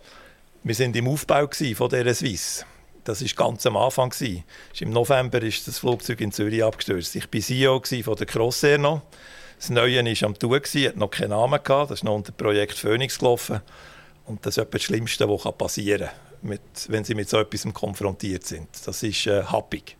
[0.62, 2.64] Wir sind im Aufbau von dieser Swiss.
[3.06, 4.14] Das war ganz am Anfang.
[4.22, 7.16] Im November ist das Flugzeug in Zürich abgestürzt.
[7.16, 9.02] Ich war CEO von der Crossair noch.
[9.58, 11.90] Das Neue war am Tun, hat noch keinen Namen gehabt.
[11.90, 13.62] Das ist noch unter Projekt Phoenix gelaufen.
[14.30, 16.10] Und das ist etwas das Schlimmste, was passieren
[16.42, 18.68] kann, wenn sie mit so etwas konfrontiert sind.
[18.86, 19.98] Das ist äh, happig.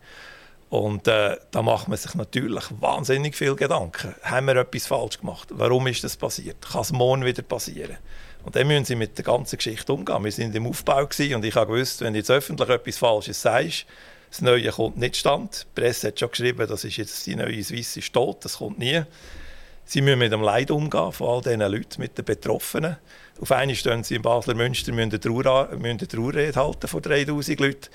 [0.68, 4.14] Und äh, da macht man sich natürlich wahnsinnig viel Gedanken.
[4.22, 5.48] Haben wir etwas falsch gemacht?
[5.50, 6.58] Warum ist das passiert?
[6.60, 7.96] Kann es morgen wieder passieren?
[8.44, 10.22] Und dann müssen sie mit der ganzen Geschichte umgehen.
[10.22, 13.84] Wir sind im Aufbau und ich gewusst, wenn jetzt öffentlich etwas Falsches sagst,
[14.30, 15.66] das Neue kommt nicht stand.
[15.76, 18.78] Die Presse hat schon geschrieben, das ist jetzt die neue Swiss ist tot, das kommt
[18.78, 19.02] nie.
[19.84, 22.96] Sie müssen mit dem Leid umgehen von all diesen Leuten, mit den Betroffenen.
[23.40, 27.88] Auf einmal stehen sie in Basler Münster, müssen müssen eine Trauerrede halten von 3000 Leuten.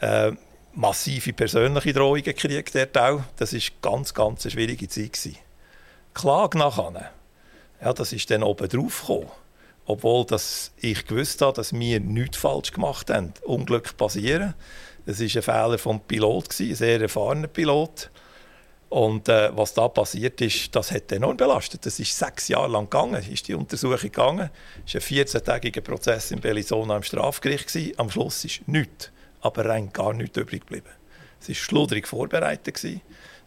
[0.00, 0.32] Äh,
[0.74, 3.22] massive persönliche Drohungen gekriegt dort auch.
[3.36, 5.14] Das war ganz, ganz eine schwierige Zeit.
[5.14, 5.38] Gewesen.
[6.14, 7.10] Klage nachher,
[7.82, 9.30] ja, das ist dann oben drauf gekommen.
[9.86, 13.32] Obwohl dass ich gewusst habe, dass wir nichts falsch gemacht haben.
[13.44, 14.54] Unglück passieren.
[15.04, 18.10] Das war ein Fehler vom Pilot, ein sehr erfahrener Pilot.
[18.88, 21.84] Und äh, was da passiert ist, das hat enorm belastet.
[21.84, 24.50] Das ist sechs Jahre lang gegangen, ist die Untersuchung gegangen.
[24.86, 27.66] Es war ein 14-tägiger Prozess in Bellisona im Strafgericht.
[27.66, 27.98] Gewesen.
[27.98, 29.10] Am Schluss ist nichts
[29.46, 30.90] aber rein gar nichts übrig geblieben.
[31.40, 32.74] Es war schludrig vorbereitet.
[32.74, 33.00] Gewesen.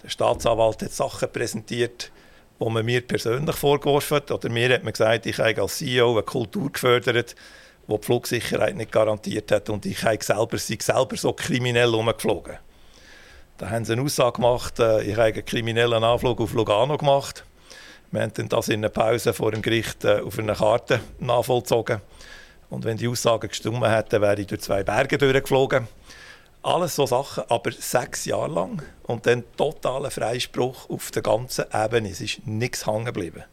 [0.04, 2.12] Der Staatsanwalt hat Sachen präsentiert,
[2.60, 4.32] die man mir persönlich vorgeworfen hat.
[4.32, 7.36] Oder mir hat man gesagt, ich habe als CEO eine Kultur gefördert,
[7.88, 9.70] die die Flugsicherheit nicht garantiert hat.
[9.70, 12.58] Und ich habe selber, sei selber so kriminell umgeflogen.
[13.60, 17.44] Da haben sie eine Aussage gemacht, äh, ich habe einen kriminellen Anflug auf Lugano gemacht.
[18.10, 22.00] Wir haben das in einer Pause vor dem Gericht äh, auf einer Karte nachvollzogen.
[22.70, 25.90] Und wenn die Aussagen gestimmt hätten, wäre ich durch zwei Berge durchgeflogen.
[26.64, 28.82] Alles so Sachen, aber sechs Jahre lang.
[29.04, 32.12] Und dann totaler Freispruch auf der ganzen Ebene.
[32.12, 33.44] Es ist nichts hängen geblieben.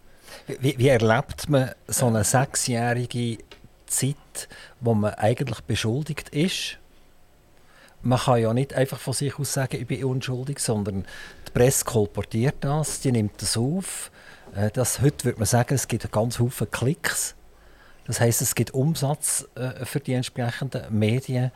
[0.46, 3.38] Wie, wie erlebt man so eine sechsjährige
[3.86, 4.48] Zeit,
[4.80, 6.78] wo man eigentlich beschuldigt ist?
[8.06, 11.04] Man kann ja nicht einfach von sich aus sagen, ich bin unschuldig, sondern
[11.46, 14.10] die Presse kolportiert das, die nimmt das auf.
[14.54, 17.34] Äh, das, heute würde man sagen, es gibt ganz viele Klicks
[18.06, 21.50] das heißt, es gibt Umsatz äh, für die entsprechenden Medien.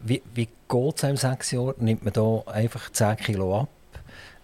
[0.00, 1.74] Wie, wie geht es einem sechs Jahren?
[1.78, 3.68] Nimmt man da einfach 10 Kilo ab?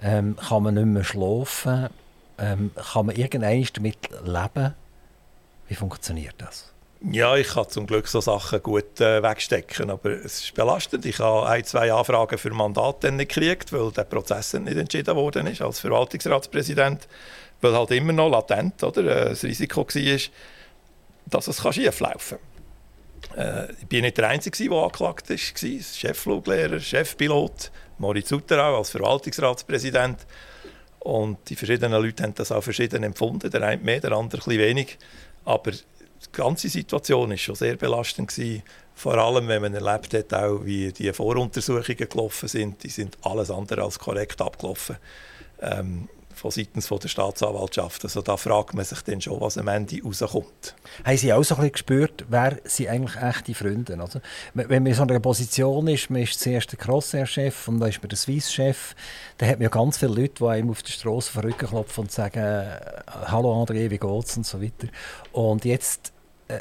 [0.02, 1.88] Ähm, kann man nicht mehr schlafen?
[2.38, 4.74] Ähm, kann man irgendwann damit leben?
[5.68, 6.71] Wie funktioniert das?
[7.10, 11.04] Ja, ich kann zum Glück so Sachen gut äh, wegstecken, aber es ist belastend.
[11.04, 15.48] Ich habe ein, zwei Anfragen für Mandate nicht gekriegt, weil der Prozess nicht entschieden worden
[15.48, 17.08] ist als Verwaltungsratspräsident,
[17.60, 20.18] weil halt immer noch latent oder, äh, das Risiko war,
[21.26, 22.38] dass es schieflaufen
[23.34, 23.38] kann.
[23.38, 25.36] Äh, ich bin nicht der Einzige, der angeklagt war.
[25.36, 30.18] Cheffluglehrer, Chefpilot, Moritz Utterau als Verwaltungsratspräsident.
[31.00, 33.50] Und die verschiedenen Leute haben das auch verschieden empfunden.
[33.50, 34.98] Der eine mehr, der andere ein bisschen wenig.
[35.44, 35.72] Aber
[36.26, 38.28] die ganze Situation war schon sehr belastend.
[38.28, 38.62] Gewesen.
[38.94, 42.82] Vor allem, wenn man erlebt hat, auch, wie die Voruntersuchungen gelaufen sind.
[42.82, 44.96] Die sind alles andere als korrekt abgelaufen.
[45.60, 48.04] Ähm, von seitens der Staatsanwaltschaft.
[48.04, 50.74] Also da fragt man sich dann schon, was am Ende rauskommt.
[51.04, 53.98] Haben Sie auch so ein bisschen gespürt, wer sind eigentlich echte Freunde?
[54.00, 54.20] Also,
[54.54, 58.02] wenn man in so einer Position ist, man ist zuerst der Crossair-Chef und dann ist
[58.02, 58.94] man der Swiss-Chef,
[59.38, 62.02] dann hat man ja ganz viele Leute, die einem auf der Straße auf Rücken klopfen
[62.02, 62.66] und sagen
[63.26, 64.88] «Hallo André, wie geht's?» und so weiter.
[65.32, 66.11] Und jetzt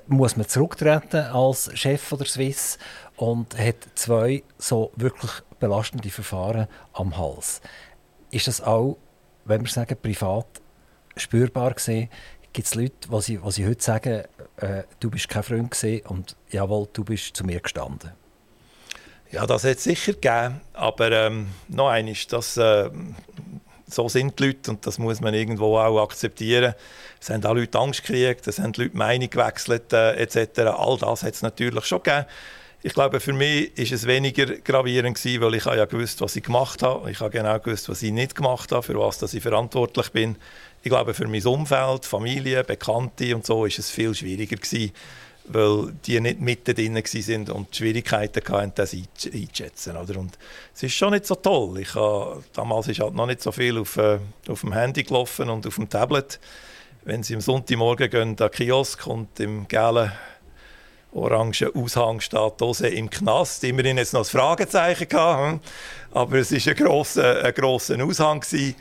[0.08, 2.77] muss man zurücktreten als Chef der Swiss
[3.15, 7.62] und hat zwei so wirklich belastende Verfahren am Hals.
[8.32, 8.97] Ist das auch
[9.45, 10.47] wenn wir sagen, privat
[11.15, 12.10] spürbar gesehen,
[12.54, 14.23] gibt es Leute, die sie, sie heute sagen,
[14.58, 18.12] äh, du bist kein Freund gesehen und jawohl, du bist zu mir gestanden.
[19.32, 22.89] Ja, das hat es sicher gegeben, aber ähm, noch eines, das, äh,
[23.93, 26.73] so sind die Leute und das muss man irgendwo auch akzeptieren.
[27.19, 30.60] Es haben auch Leute Angst gekriegt, es haben Leute Meinung gewechselt äh, etc.
[30.77, 32.25] All das hat es natürlich schon gegeben.
[32.84, 36.43] Ich glaube, für mich ist es weniger gravierend gewesen, weil ich ja gewusst, was ich
[36.43, 37.12] gemacht habe.
[37.12, 40.36] Ich habe genau gewusst, was ich nicht gemacht habe, für was dass ich verantwortlich bin.
[40.82, 44.91] Ich glaube, für mein Umfeld, Familie, Bekannte und so ist es viel schwieriger gewesen,
[45.54, 49.98] weil die nicht mitten drin sind und die Schwierigkeiten hatten, das einzuschätzen.
[49.98, 50.20] Oder?
[50.20, 50.38] Und
[50.74, 51.80] es ist schon nicht so toll.
[51.80, 55.50] Ich habe, damals ist halt noch nicht so viel auf, äh, auf dem Handy gelaufen
[55.50, 56.40] und auf dem Tablet.
[57.04, 60.12] Wenn Sie am Sonntagmorgen gehen, den Kiosk und im gelben
[61.14, 63.64] orangen Aushang steht Dose im Knast.
[63.64, 65.60] Immerhin jetzt noch ein Fragezeichen gehabt, hm?
[66.12, 68.40] aber es war ein grosser, ein grosser Aushang.
[68.40, 68.76] Gewesen.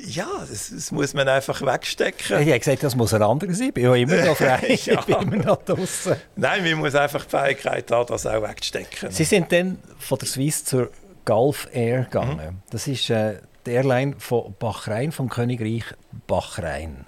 [0.00, 2.40] Ja, das, das, muss man einfach wegstecken.
[2.40, 3.68] Ich habe gesagt, das muss ein anderer sein.
[3.68, 4.78] Ich bin ja immer noch frei.
[4.84, 5.00] ja.
[5.00, 6.16] Ich bin immer noch draußen.
[6.36, 9.10] Nein, man muss einfach die Fähigkeit haben, das auch wegzustecken.
[9.10, 10.90] Sie sind dann von der Swiss zur
[11.24, 12.36] Gulf Air gegangen.
[12.36, 12.58] Mhm.
[12.70, 15.84] Das ist äh, die Airline von Bahrain, vom Königreich
[16.26, 17.06] Bahrain.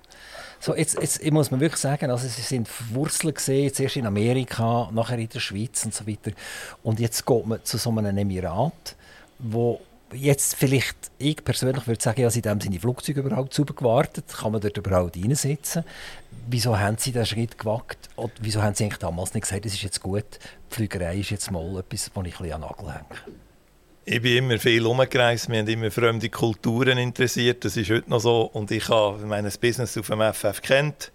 [0.61, 4.91] So, jetzt, jetzt muss man wirklich sagen, also sie sind verwurzelt gesehen, zuerst in Amerika,
[4.93, 6.33] nachher in der Schweiz und so weiter.
[6.83, 8.97] Und jetzt geht man zu so einem Emirat,
[9.39, 9.81] wo
[10.13, 14.53] jetzt vielleicht, ich persönlich würde sagen, ja, seitdem sind die Flugzeuge überhaupt sauber gewartet, kann
[14.53, 15.85] man dort überhaupt reinsitzen.
[16.49, 18.09] Wieso haben Sie diesen Schritt gewagt?
[18.17, 20.25] Oder wieso haben Sie eigentlich damals nicht gesagt, es ist jetzt gut,
[20.71, 23.39] die Flügerei ist jetzt mal etwas, wo ich ein an den Nagel hänge?
[24.05, 28.21] Ich bin immer viel umgereist, wir haben immer fremde Kulturen interessiert, das ist heute noch
[28.21, 28.43] so.
[28.43, 31.13] Und ich habe mein Business auf dem FF kennt.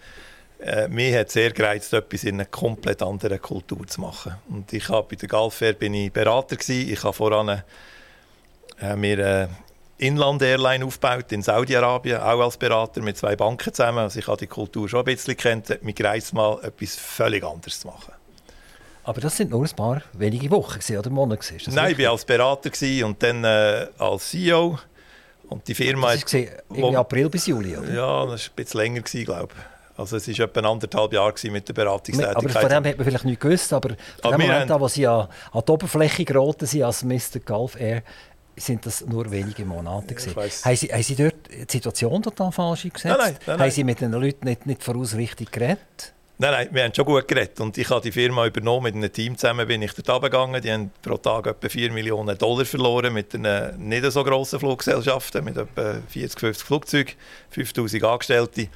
[0.59, 4.35] Äh, mich hat sehr gereizt, etwas in einer komplett anderen Kultur zu machen.
[4.47, 6.89] Und ich habe bei der Galfair bin ich Berater gewesen.
[6.89, 7.63] Ich habe voran
[8.83, 9.49] äh, mir eine
[9.97, 13.99] Inland-Airline aufgebaut in Saudi-Arabien, auch als Berater mit zwei Banken zusammen.
[13.99, 15.81] Also ich habe die Kultur schon ein bisschen kennt.
[15.83, 18.13] Mich gereizt mal, etwas völlig anderes zu machen.
[19.05, 21.53] Aber das sind nur ein paar wenige Wochen oder Monate?
[21.67, 21.99] Nein, richtig?
[21.99, 22.71] ich war als Berater
[23.05, 24.79] und dann äh, als CEO.
[25.49, 26.13] Und die Firma...
[26.13, 26.41] Das war
[26.73, 27.93] im April bis Juli, oder?
[27.93, 29.73] Ja, das war ein bisschen länger, glaube ich.
[29.95, 32.35] Also es war etwa anderthalb Jahre mit der Beratungstätigkeit.
[32.35, 33.89] Aber von dem hat man vielleicht nicht gewusst, aber
[34.21, 37.39] von dem Moment an, wo sie an, an die Oberfläche geraten sind als Mr.
[37.45, 38.01] Gulf Air,
[38.55, 40.35] sind das nur wenige Monate gewesen.
[40.35, 43.17] Haben Sie, haben Sie dort die Situation total falsch eingesetzt?
[43.17, 46.13] Nein, nein, nein, Haben Sie mit den Leuten nicht, nicht voraus richtig geredet?
[46.39, 47.59] Nein, nein, wir haben schon gut geredet.
[47.59, 50.61] Und ich habe die Firma übernommen, mit einem Team zusammen bin ich dort runtergegangen.
[50.61, 55.43] Die haben pro Tag etwa 4 Millionen Dollar verloren mit einer nicht so grossen Fluggesellschaften,
[55.45, 57.13] mit etwa 40, 50 Flugzeugen,
[57.49, 58.67] 5000 Angestellte.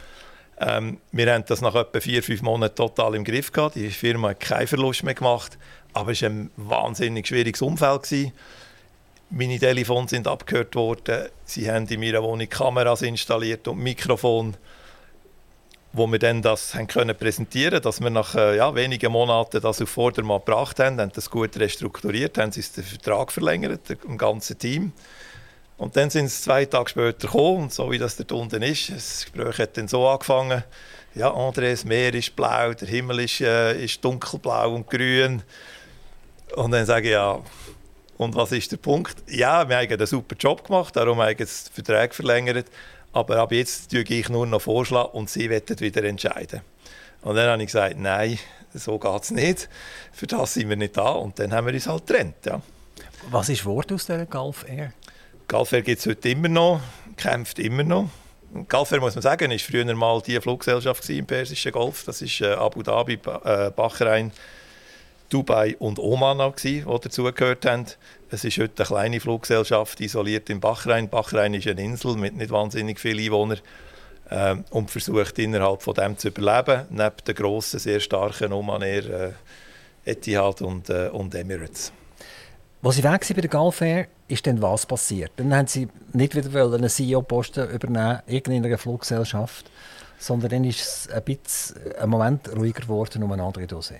[0.60, 3.76] Ähm, wir haben das nach etwa vier, fünf Monaten total im Griff gehabt.
[3.76, 5.58] Die Firma hat keinen Verlust mehr gemacht,
[5.94, 8.04] aber es war ein wahnsinnig schwieriges Umfeld.
[8.04, 8.34] Gewesen.
[9.30, 11.28] Meine Telefone sind abgehört worden.
[11.44, 14.56] Sie haben in meiner Wohnung Kameras installiert und Mikrofon,
[15.92, 19.82] wo wir dann das haben können präsentieren, dass wir nach äh, ja, wenigen Monaten das
[19.82, 24.58] auf Vordermann gebracht haben, haben das gut restrukturiert, haben sie den Vertrag verlängert, im ganzen
[24.60, 24.94] Team.
[25.78, 28.90] Und dann sind sie zwei Tage später gekommen, und so wie das dort unten ist,
[28.90, 30.64] das Gespräch hat dann so angefangen,
[31.16, 35.44] ja, André, das Meer ist blau, der Himmel ist, äh, ist dunkelblau und grün.
[36.56, 37.42] Und dann sage ich, ja,
[38.18, 39.16] und was ist der Punkt?
[39.28, 42.68] Ja, wir haben einen super Job gemacht, darum haben wir den Vertrag verlängert,
[43.14, 46.62] aber ab jetzt tue ich nur noch Vorschlag und sie werden wieder entscheiden.
[47.22, 48.40] Und dann habe ich gesagt, nein,
[48.74, 49.70] so geht es nicht,
[50.12, 52.46] für das sind wir nicht da und dann haben wir uns halt getrennt.
[52.46, 52.62] Ja.
[53.30, 54.94] Was ist Wort aus der Gulf Air?
[55.48, 56.82] Galfair gibt es heute immer noch,
[57.16, 58.10] kämpft immer noch.
[58.68, 62.04] Galfair, muss man sagen, war früher mal die Fluggesellschaft im Persischen Golf.
[62.06, 64.32] Das ist äh, Abu Dhabi, äh, Bahrain,
[65.30, 67.86] Dubai und Oman, die dazugehört haben.
[68.30, 71.10] Es ist heute eine kleine Fluggesellschaft, isoliert in Bahrain.
[71.10, 73.60] Bahrain ist eine Insel mit nicht wahnsinnig vielen Einwohnern
[74.30, 79.34] äh, und versucht innerhalb von dem zu überleben, neben den grossen, sehr starken Oman Air,
[80.06, 81.92] äh, Etihad und, äh, und Emirates.
[82.84, 85.32] Als sie weg waren bei der Galfair, ist dann was passiert?
[85.36, 89.70] Dann haben sie nicht wieder einen CEO-Posten übernehmen, irgendeiner Fluggesellschaft,
[90.20, 93.96] sondern dann ist es ein bisschen ein Moment ruhiger geworden um eine andere Dose.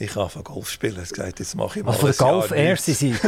[0.00, 0.96] Ich habe von Golf spielen.
[0.96, 3.20] gesagt, jetzt mache ich mal also von Golf Air, sie sind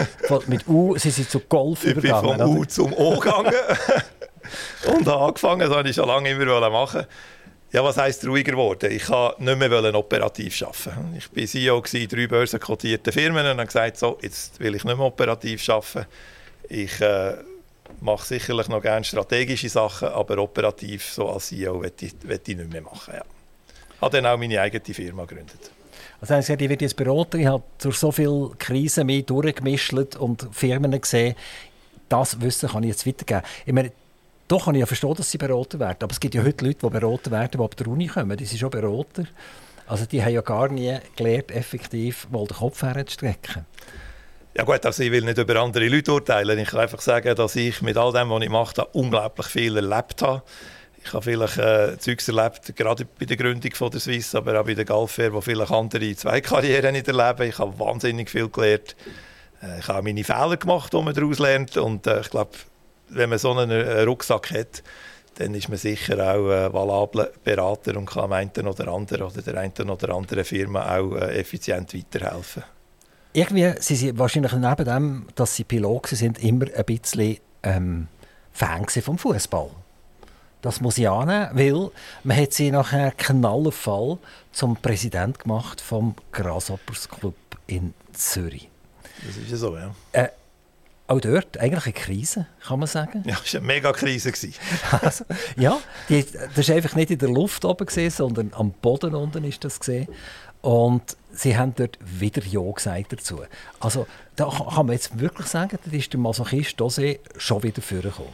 [0.47, 2.31] mit U, sie sind zu Golf ich übergegangen.
[2.31, 3.53] Ich bin vom U zum O gegangen
[4.87, 7.05] und habe angefangen, das wollte ich schon lange immer machen.
[7.73, 8.91] Ja, was heisst ruhiger geworden?
[8.91, 11.15] Ich wollte nicht mehr operativ arbeiten.
[11.19, 15.07] Ich war CEO drei börsenkotierten Firmen und habe gesagt, so, jetzt will ich nicht mehr
[15.07, 16.07] operativ arbeiten.
[16.71, 17.35] Ich äh,
[18.01, 22.57] mache sicherlich noch gerne strategische Sachen, aber operativ so als CEO will ich, will ich
[22.57, 23.13] nicht mehr machen.
[23.15, 23.25] Ja.
[23.95, 25.71] Ich habe dann auch meine eigene Firma gegründet.
[26.29, 31.01] Also ich werde jetzt Berater, ich habe durch so viele Krisen mehr durchgemischt und Firmen
[31.01, 31.35] gesehen,
[32.09, 33.43] das Wissen kann ich jetzt weitergeben.
[33.67, 33.91] Ich meine,
[34.47, 35.97] doch kann ich ja verstehen, dass sie beraten werden.
[36.01, 38.37] Aber es gibt ja heute Leute, die beraten werden, die ab der Uni kommen.
[38.37, 39.25] Die sind schon Berater.
[39.87, 43.67] Also die haben ja gar nie gelernt, effektiv mal den Kopf herzustrecken.
[44.55, 46.59] Ja gut, also ich will nicht über andere Leute urteilen.
[46.59, 50.23] Ich kann einfach sagen, dass ich mit all dem, was ich mache, unglaublich viel erlebt
[50.23, 50.43] habe.
[51.05, 54.65] Ich habe vielleicht äh, Zeugs erlebt, gerade bei der Gründung von der Swiss, aber auch
[54.65, 57.49] bei der Galfair, wo vielleicht andere zwei Karrieren nicht erleben.
[57.49, 58.97] Ich habe wahnsinnig viel gelernt.
[59.63, 61.77] Äh, ich habe auch meine Fehler gemacht, die man daraus lernt.
[61.77, 62.53] Und äh, ich glaube,
[63.09, 64.83] wenn man so einen Rucksack hat,
[65.37, 69.43] dann ist man sicher auch ein valabler Berater und kann am einen oder anderen oder
[69.43, 72.63] der einen oder anderen Firma auch äh, effizient weiterhelfen.
[73.33, 78.09] Irgendwie sind Sie wahrscheinlich neben dem, dass Sie Pilot sind, immer ein bisschen ähm,
[78.53, 79.71] Fan vom Fußball.
[80.63, 81.91] Das muss ich annehmen, weil
[82.25, 84.19] man hat sie nachher Knallenfall
[84.53, 87.35] zum Präsident gemacht vom Grasshoppers Club
[87.67, 88.69] in Zürich.
[89.27, 89.95] Das ist ja so, ja.
[90.13, 90.29] Äh,
[91.09, 93.25] auch dort eigentlich eine Krise, kann man sagen.
[93.27, 94.33] Ja, es war eine mega Krise.
[95.03, 95.25] also,
[95.57, 99.45] ja, die, das war einfach nicht in der Luft oben, gewesen, sondern am Boden unten
[99.45, 100.09] ist das gesehen.
[100.63, 103.43] Und sie haben dort wieder Ja gesagt dazu.
[103.81, 108.31] Also da kann man jetzt wirklich sagen, da ist der Masochist Dose schon wieder vorgekommen.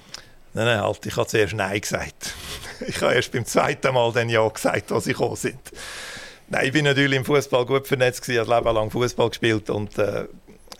[0.58, 2.34] Nein, nein, halt, ich habe zuerst Nein gesagt.
[2.86, 5.58] Ich habe erst beim zweiten Mal dann Ja gesagt, als sie gekommen sind.
[6.48, 9.98] Nein, ich bin natürlich im Fußball gut vernetzt, ich habe Leben lang Fußball gespielt und
[9.98, 10.26] äh,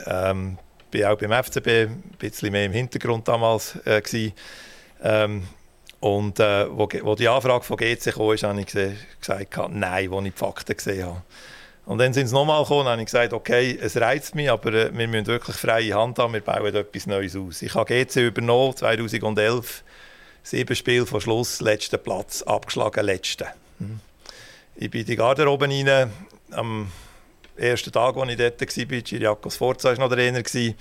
[0.06, 0.58] ähm,
[0.92, 3.76] war auch beim FCB ein bisschen mehr im Hintergrund damals.
[3.84, 4.32] Äh,
[5.02, 5.46] ähm,
[6.00, 10.32] und äh, wo, wo, die Anfrage von GC kam, habe ich gesagt, nein, als ich
[10.32, 11.22] die Fakten gesehen habe.
[11.88, 14.74] Und dann sind sie nochmal gekommen und habe ich gesagt, okay, es reizt mich, aber
[14.74, 17.62] äh, wir müssen wirklich freie Hand haben, wir bauen etwas Neues aus.
[17.62, 19.84] Ich habe GC übernommen, 2011,
[20.42, 23.54] sieben Spiele vor Schluss, letzter Platz, abgeschlagen, letzter.
[23.78, 24.00] Hm.
[24.76, 26.12] Ich bin in die Garderobe rein,
[26.50, 26.92] am
[27.56, 30.42] ersten Tag, als ich dort war, Giriakos Forza war noch Trainer.
[30.42, 30.74] Die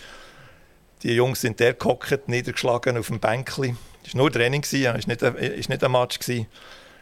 [1.04, 3.78] Jungs sind der gehockt, niedergeschlagen auf dem Bänkchen.
[4.06, 6.20] Es war nur Training, es war nicht, ein, nicht ein Match.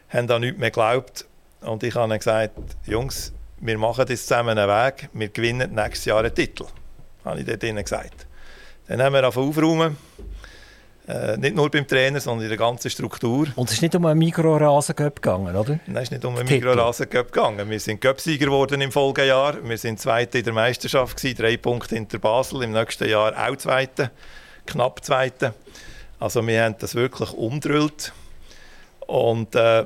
[0.09, 1.25] Haben an nichts mehr geglaubt.
[1.61, 2.53] Und ich habe gesagt,
[2.85, 6.65] Jungs, wir machen das zusammen einen Weg, wir gewinnen nächstes Jahr einen Titel.
[7.23, 8.27] Habe ich dort ihnen gesagt.
[8.87, 9.97] Dann haben wir aufräumen.
[11.07, 13.47] Äh, nicht nur beim Trainer, sondern in der ganzen Struktur.
[13.55, 15.79] Und es ist nicht um einen Mikrorasencup gegangen, oder?
[15.85, 17.69] Nein, es ist nicht um einen Mikrorasencup gegangen.
[17.69, 19.57] Wir sind Cupsieger geworden im Folgejahr.
[19.63, 22.63] Wir sind Zweite in der Meisterschaft gewesen, drei Punkte hinter Basel.
[22.63, 24.09] Im nächsten Jahr auch Zweite,
[24.65, 25.53] knapp Zweite.
[26.19, 28.11] Also wir haben das wirklich umdrüllt.
[29.05, 29.85] Und äh,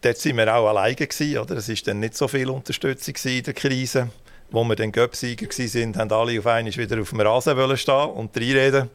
[0.00, 1.56] dort waren wir auch alleine gewesen, oder?
[1.56, 4.08] Es war dann nicht so viel Unterstützung in der Krise.
[4.52, 8.36] Wo wir dann Göpsieger waren, haben alle auf einmal wieder auf dem Rasen stehen und
[8.36, 8.90] reinreden.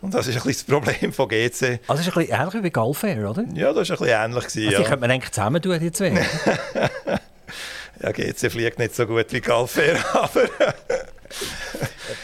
[0.00, 1.36] Und das ist ein bisschen das Problem von GC.
[1.36, 1.54] Also
[1.88, 3.44] das ist ein bisschen ähnlich wie Galfair, oder?
[3.54, 4.44] Ja, das war ein bisschen ähnlich.
[4.44, 4.88] Gewesen, also ja.
[4.88, 6.08] könnte man eigentlich zusammen tun, die zwei.
[8.02, 10.44] ja, GC fliegt nicht so gut wie Galfair, aber...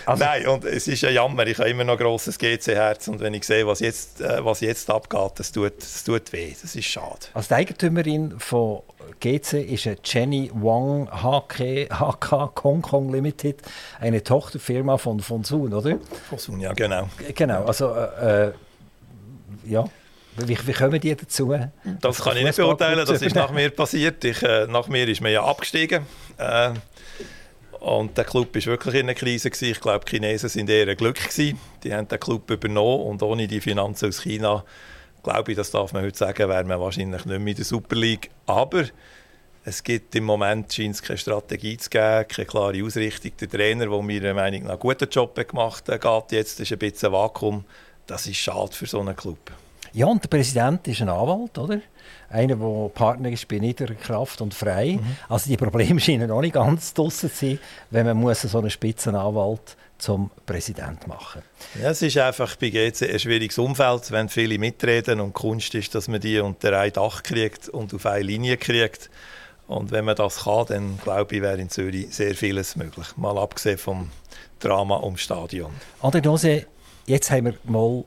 [0.06, 1.46] Also, Nein, und es ist ein Jammer.
[1.46, 3.08] Ich habe immer noch ein grosses GC-Herz.
[3.08, 6.54] Und wenn ich sehe, was jetzt, äh, was jetzt abgeht, das tut, das tut weh.
[6.60, 7.26] Das ist schade.
[7.34, 8.82] Die Eigentümerin von
[9.20, 13.62] GC ist Jenny Wang HK, HK Hong Kong Limited,
[14.00, 15.98] eine Tochterfirma von, von Sun, oder?
[16.28, 17.08] Von Sun, ja, genau.
[17.34, 18.52] Genau, also äh, äh
[19.66, 19.84] ja.
[20.36, 21.54] Wie, wie kommen die dazu?
[22.00, 24.24] Das kann ich nicht beurteilen, das ist nach mir passiert.
[24.24, 26.04] Ich, äh, nach mir ist man ja abgestiegen.
[26.38, 26.70] Äh,
[27.84, 29.50] und der Club war wirklich in einer Krise.
[29.50, 29.72] Gewesen.
[29.72, 31.54] Ich glaube, die Chinesen waren eher glücklich.
[31.82, 34.64] Die haben den Club übernommen und ohne die Finanzen aus China,
[35.22, 37.96] glaube ich, das darf man heute sagen, wäre man wahrscheinlich nicht mehr in der Super
[37.96, 38.30] League.
[38.46, 38.84] Aber
[39.64, 43.32] es gibt im Moment scheint es keine Strategie zu geben, keine klare Ausrichtung.
[43.40, 46.78] Der Trainer, der meiner Meinung nach einen guten Job gemacht hat, geht jetzt, ist ein
[46.78, 47.64] bisschen ein Vakuum.
[48.06, 49.52] Das ist schade für so einen Club.
[49.92, 51.80] Ja, und der Präsident ist ein Anwalt, oder?
[52.28, 54.98] Einer, der Partner ist bei niederer Kraft und frei.
[55.00, 55.16] Mhm.
[55.28, 57.58] Also die Probleme scheinen noch nicht ganz draussen zu sein,
[57.90, 61.42] wenn man muss so einen Spitzenanwalt zum Präsident machen
[61.80, 65.94] Ja, es ist einfach bei GC ein schwieriges Umfeld, wenn viele mitreden und Kunst ist,
[65.94, 69.08] dass man die unter ein Dach kriegt und auf eine Linie kriegt.
[69.66, 73.16] Und wenn man das kann, dann glaube ich, wäre in Zürich sehr vieles möglich.
[73.16, 74.10] Mal abgesehen vom
[74.60, 75.72] Drama ums Stadion.
[76.02, 76.66] André Dose,
[77.06, 78.04] jetzt haben wir mal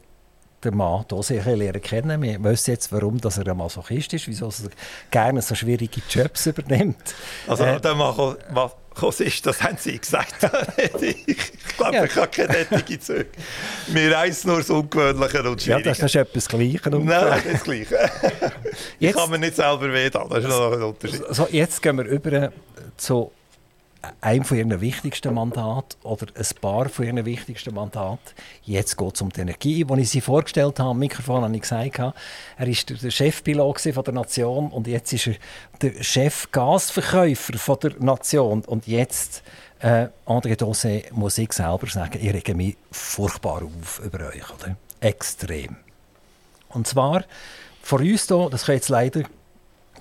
[0.63, 2.21] den Mann hier sehr lernen kennen.
[2.21, 4.69] Wir wissen jetzt, warum dass er ein Masochist ist, wieso er
[5.11, 7.15] gerne so schwierige Jobs übernimmt.
[7.47, 10.35] Also äh, der Masochist, das haben Sie gesagt.
[11.01, 11.37] ich
[11.77, 12.03] glaube, ja.
[12.05, 13.27] ich habe keine nötige Züge.
[13.87, 15.89] Wir reisen nur das Ungewöhnliche und Schwierige.
[15.89, 16.91] Ja, das ist etwas Gleiches.
[16.91, 18.11] Nein, das ist das Gleiche.
[18.99, 21.23] ich kann mir nicht selber weh das ist noch ein Unterschied.
[21.29, 22.51] So, jetzt gehen wir über
[22.97, 23.31] zu
[24.21, 28.33] einem von ihren wichtigsten Mandaten oder ein paar von ihren wichtigsten Mandaten.
[28.63, 29.85] Jetzt geht es um die Energie.
[29.89, 32.13] Als ich sie vorgestellt habe, am Mikrofon habe ich gesagt, er
[32.57, 35.35] war der Chefpilot der Nation und jetzt ist er
[35.81, 38.61] der Chef-Gasverkäufer von der Nation.
[38.65, 39.43] Und jetzt,
[39.79, 44.43] äh, André Dossé, muss ich selber sagen, ich rege mich furchtbar auf über euch.
[44.53, 44.75] Oder?
[44.99, 45.77] Extrem.
[46.69, 47.23] Und zwar,
[47.81, 49.23] vor uns hier, das können jetzt leider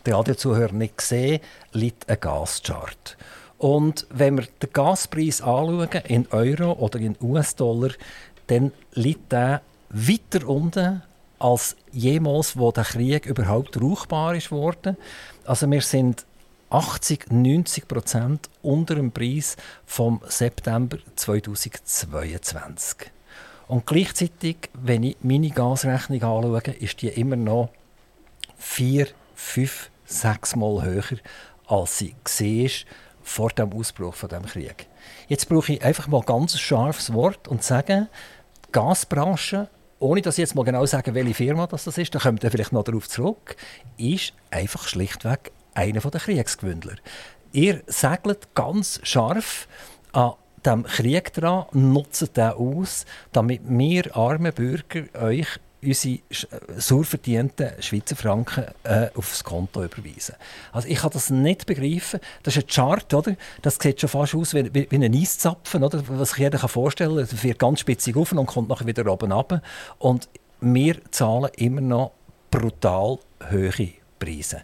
[0.07, 1.41] die Radiozuhörer nicht sehen,
[1.73, 3.17] liegt ein Gaschart.
[3.59, 7.91] Und wenn wir den Gaspreis anschauen, in Euro oder in US-Dollar,
[8.49, 11.03] dann liegt der weiter unten
[11.39, 14.97] als jemals, wo der Krieg überhaupt rauchbar ist worden.
[15.45, 16.25] Also wir sind
[16.71, 23.11] 80, 90 Prozent unter dem Preis vom September 2022.
[23.69, 27.71] Und gleichzeitig, wenn ich meine Gasrechnung anschaue, ist die immer noch
[28.57, 31.19] vier, fünf, sechs Mal höher,
[31.67, 32.71] als sie war
[33.27, 34.87] vor dem Ausbruch von dem Krieg.
[35.29, 38.09] Jetzt brauche ich einfach mal ganz scharfes Wort und sagen,
[38.67, 42.45] die Gasbranche, ohne dass ich jetzt mal genau sagen, welche Firma das ist, da kommt
[42.45, 43.57] ihr vielleicht noch darauf zurück,
[43.97, 46.95] ist einfach schlichtweg einer der Kriegsgewündler.
[47.53, 49.67] Ihr segelt ganz scharf
[50.13, 50.35] an
[50.65, 55.49] dem Krieg dran, nutzt den aus, damit wir armen Bürger euch
[55.87, 56.21] unsere äh,
[56.81, 60.35] sauer verdienten Schweizer Franken äh, aufs Konto überweisen.
[60.73, 62.21] Also ich kann das nicht begreifen.
[62.43, 63.37] Das ist ein Chart, oder?
[63.63, 66.03] Das sieht schon fast aus wie, wie, wie ein Eiszapfen, oder?
[66.09, 67.25] Was sich jeder vorstellen kann.
[67.25, 69.63] Es wird ganz spitzig auf und kommt nachher wieder oben ab.
[69.99, 70.29] Und
[70.61, 72.13] wir zahlen immer noch
[72.51, 73.19] brutal
[73.51, 74.63] hohe Preise.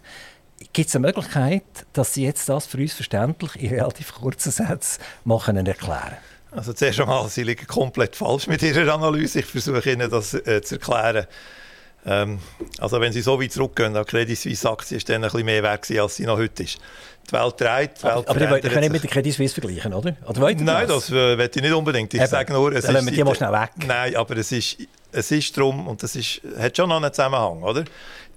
[0.71, 5.01] Gibt es eine Möglichkeit, dass Sie jetzt das für uns verständlich in relativ kurzen Sätzen
[5.23, 6.17] machen erklären
[6.55, 9.39] Also zuerst einmal, Sie liegen komplett falsch mit Ihrer Analyse.
[9.39, 11.25] Ich versuche Ihnen das äh, zu erklären.
[12.05, 12.39] Ähm,
[12.79, 15.63] also wenn Sie so weit zurückgehen, dann Credit Suisse Aktie ist dann ein bisschen mehr
[15.63, 16.77] wert als sie noch heute ist.
[17.27, 19.93] Die Welt dreht, die Welt Aber, aber ich kann nicht mit der Credit Suisse vergleichen,
[19.93, 20.15] oder?
[20.27, 22.13] oder Nein, das, äh, will ich nicht unbedingt.
[22.13, 22.29] Ich Eben.
[22.29, 23.09] sage nur, es dann ist...
[23.09, 23.71] die mal schnell weg.
[23.87, 24.77] Nein, aber es ist,
[25.13, 27.85] es ist darum, und das ist, hat schon noch einen Zusammenhang, oder?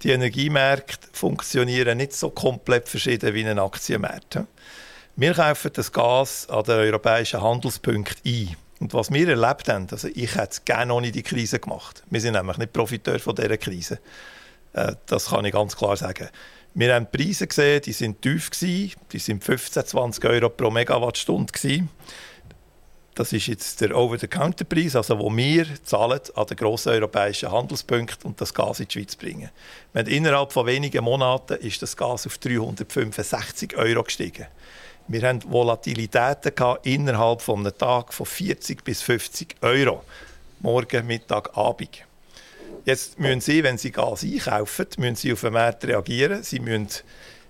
[0.03, 4.39] Die Energiemärkte funktionieren nicht so komplett verschieden wie ein Aktienmarkt.
[5.19, 8.55] Wir kaufen das Gas an den europäischen Handelspunkten ein.
[8.79, 12.03] Und was wir erlebt haben, also ich hätte es gerne ohne die Krise gemacht.
[12.11, 13.99] Wir sind nämlich nicht Profiteur von dieser Krise.
[14.73, 16.29] Äh, das kann ich ganz klar sagen.
[16.75, 20.69] Wir haben die Preise gesehen, die sind tief gewesen, die sind 15, 20 Euro pro
[20.69, 21.89] Megawattstunde gewesen.
[23.15, 28.39] Das ist jetzt der Over-the-Counter-Preis, also wo wir zahlen an den grossen europäischen Handelspunkten und
[28.39, 29.49] das Gas in die Schweiz bringen.
[29.93, 34.45] Wir innerhalb von wenigen Monaten ist das Gas auf 365 Euro gestiegen.
[35.09, 36.51] Wir hatten Volatilitäten
[36.83, 40.03] innerhalb von einem Tag von 40 bis 50 Euro.
[40.59, 42.03] Morgen, Mittag, Abend.
[42.83, 46.43] Jetzt müssen Sie, wenn Sie Gas einkaufen, müssen Sie auf den Markt reagieren.
[46.43, 46.89] Sie müssen,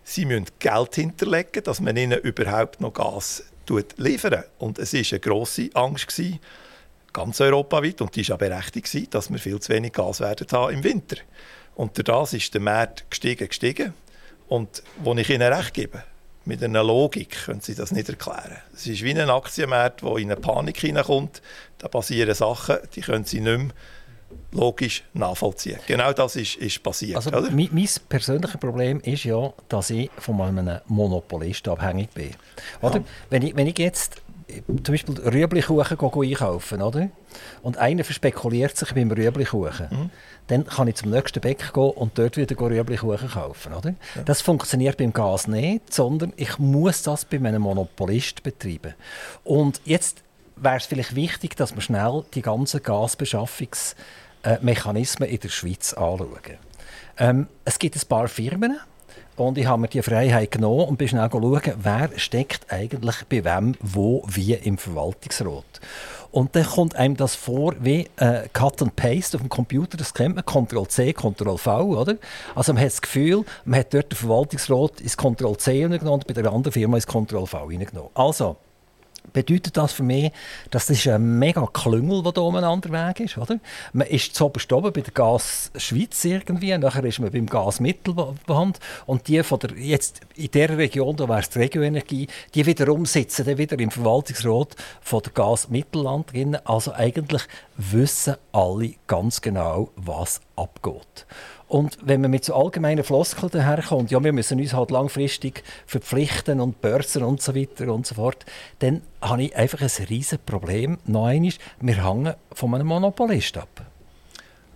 [0.04, 3.44] Sie müssen Geld hinterlegen, dass man Ihnen überhaupt noch Gas
[3.98, 6.22] liefern Und es war eine grosse Angst,
[7.12, 10.76] ganz europaweit, und die war auch berechtigt, dass wir viel zu wenig Gas werden haben
[10.76, 11.18] im Winter.
[11.74, 13.96] Und durch das ist der Markt gestiegen, gestiegen.
[14.48, 16.04] Und wo ich Ihnen recht gebe,
[16.48, 18.58] mit einer Logik können Sie das nicht erklären.
[18.74, 21.42] Es ist wie ein Aktienmarkt, der in eine Panik hineinkommt.
[21.78, 23.70] Da passieren Sachen, die können Sie nicht mehr
[24.52, 25.80] logisch nachvollziehen.
[25.88, 27.18] Genau das ist, ist passiert.
[27.18, 27.52] Also, oder?
[27.52, 32.32] Mein, mein persönliches Problem ist ja, dass ich von einem Monopolist abhängig bin.
[32.82, 32.98] Oder?
[32.98, 33.04] Ja.
[33.30, 34.22] Wenn, ich, wenn ich jetzt
[34.66, 37.10] zum Beispiel Rüeblikuchen einkaufen, oder?
[37.62, 39.88] Und einer verspekuliert sich beim Rüeblikuchen.
[39.90, 40.10] Mhm.
[40.48, 43.90] Dann kann ich zum nächsten Bäck gehen und dort wieder Rüeblikuchen kaufen, oder?
[44.16, 44.24] Ja.
[44.24, 48.94] Das funktioniert beim Gas nicht, sondern ich muss das bei einem Monopolist betreiben.
[49.44, 50.24] Und jetzt
[50.56, 56.58] wäre es vielleicht wichtig, dass wir schnell die ganzen Gasbeschaffungsmechanismen in der Schweiz anschauen.
[57.20, 58.80] Ähm, es gibt ein paar Firmen,
[59.38, 63.46] und ich habe mir die Freiheit genommen und bin schnell schauen, wer steckt eigentlich bei
[63.46, 65.80] wem, wo, wie im Verwaltungsrat.
[66.32, 70.14] Und dann kommt einem das vor wie äh, Cut and Paste auf dem Computer, das
[70.14, 72.18] kennt man, Ctrl-C, Ctrl-V, oder?
[72.54, 76.34] Also man hat das Gefühl, man hat dort den Verwaltungsrat ins Ctrl-C hineingenommen und bei
[76.34, 78.12] der anderen Firma ins Ctrl-V hineingenommen.
[78.14, 78.58] Also,
[79.34, 80.32] bedeutet das für mich,
[80.72, 83.38] dass das ein mega Klüngel, der hier umeinander Weg ist.
[83.38, 83.60] Oder?
[83.94, 88.80] Man ist zuoberst oben bei der Gas Schweiz irgendwie, nachher ist man beim Gas Mittelband
[89.06, 93.06] und die von der, jetzt in dieser Region, da wäre es die Regioenergie, die wiederum
[93.06, 96.58] sitzen dann wieder im Verwaltungsrat von der Gas Mittelland drin.
[96.66, 97.44] Also eigentlich
[97.78, 101.26] wissen alle ganz genau, was abgeht.
[101.68, 106.62] Und wenn man mit so allgemeinen Floskeln daherkommt, ja, wir müssen uns halt langfristig verpflichten
[106.62, 108.46] und Börsen und so weiter und so fort,
[108.80, 110.98] dann habe ich einfach ein riesiges Problem.
[111.06, 113.86] Noch einmal, wir hängen von einem Monopolist ab.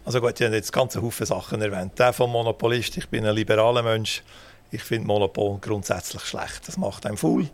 [0.03, 1.97] Also gut, ich habe jetzt ganze Haufen Sachen erwähnt.
[1.99, 4.23] Der vom Monopolist, ich bin ein liberaler Mensch.
[4.71, 6.67] Ich finde Monopol grundsätzlich schlecht.
[6.67, 7.49] Das macht einen faul.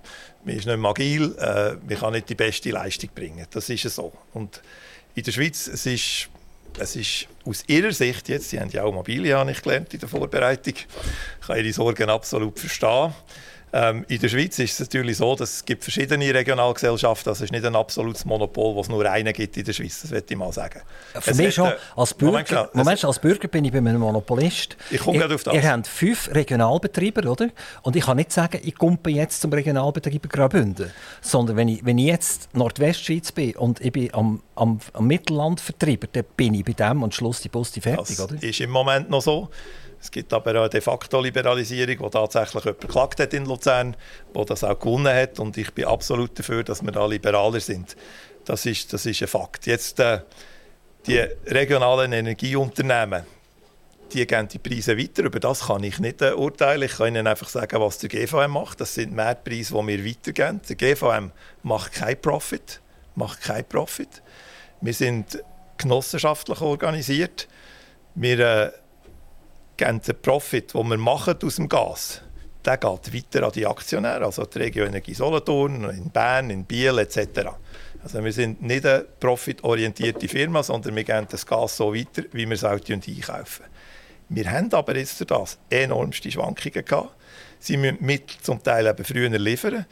[0.45, 1.35] Man ist nicht agil.
[1.39, 3.45] Äh, man kann nicht die beste Leistung bringen.
[3.49, 4.13] Das ist so.
[4.33, 4.61] Und
[5.15, 6.29] in der Schweiz, es ist
[6.79, 9.99] es ist aus ihrer Sicht jetzt, sie haben ja auch Immobilien, habe ich gelernt in
[9.99, 13.13] der Vorbereitung, ich kann ihre Sorgen absolut verstehen.
[13.73, 17.31] Ähm, in der Schweiz ist es natürlich so, dass es gibt verschiedene Regionalgesellschaften.
[17.31, 20.01] Das ist nicht ein absolutes Monopol, das es nur einen gibt in der Schweiz.
[20.01, 20.81] Das möchte ich mal sagen.
[21.19, 21.73] Für mich schon.
[21.95, 24.77] Als Bürger, Moment, schnell, Moment, als Bürger bin ich bei einem Monopolist.
[24.89, 25.53] Ich komme gerade auf das.
[25.53, 27.49] Ihr habt fünf Regionalbetreiber, oder?
[27.81, 30.91] Und ich kann nicht sagen, ich komme jetzt zum Regionalbetreiber Graubünden.
[31.21, 35.59] Sondern wenn ich, wenn ich jetzt Nordwestschweiz bin und ich bin am, am, am Mittelland
[35.59, 38.41] Vertreiber, dann bin ich bei dem und Schluss die Post fertig, das oder?
[38.41, 39.49] ist im Moment noch so.
[39.99, 43.95] Es gibt aber eine de facto Liberalisierung, die tatsächlich jemand geklagt hat in Luzern,
[44.33, 45.39] wo das auch gewonnen hat.
[45.39, 47.95] Und ich bin absolut dafür, dass wir da liberaler sind.
[48.45, 49.65] Das ist, das ist ein Fakt.
[49.65, 50.21] Jetzt äh,
[51.07, 51.17] die
[51.47, 53.23] regionalen Energieunternehmen,
[54.13, 55.23] die geben die Preise weiter.
[55.23, 56.83] Über das kann ich nicht äh, urteilen.
[56.83, 58.79] Ich kann Ihnen einfach sagen, was der GVM macht.
[58.79, 60.61] Das sind Marktpreise, die wir weitergeben.
[60.69, 61.31] Der GVM
[61.63, 62.81] macht keinen Profit.
[63.15, 64.21] Macht keinen Profit.
[64.79, 65.43] Wir sind
[65.77, 67.47] genossenschaftlich organisiert.
[68.15, 68.71] Wir äh,
[69.77, 72.21] den Profit, den wir machen aus dem Gas,
[72.65, 76.97] der geht weiter an die Aktionäre, also die Region Energie Solothurn, in Bern, in Biel
[76.97, 77.51] etc.
[78.03, 82.45] Also wir sind nicht eine profitorientierte Firma, sondern wir geben das Gas so weiter, wie
[82.45, 83.65] wir es auch einkaufen.
[84.29, 87.15] Wir haben aber jetzt durch das enormste Schwankungen gehabt.
[87.59, 89.85] Sie müssen mit zum Teil eben früher liefern.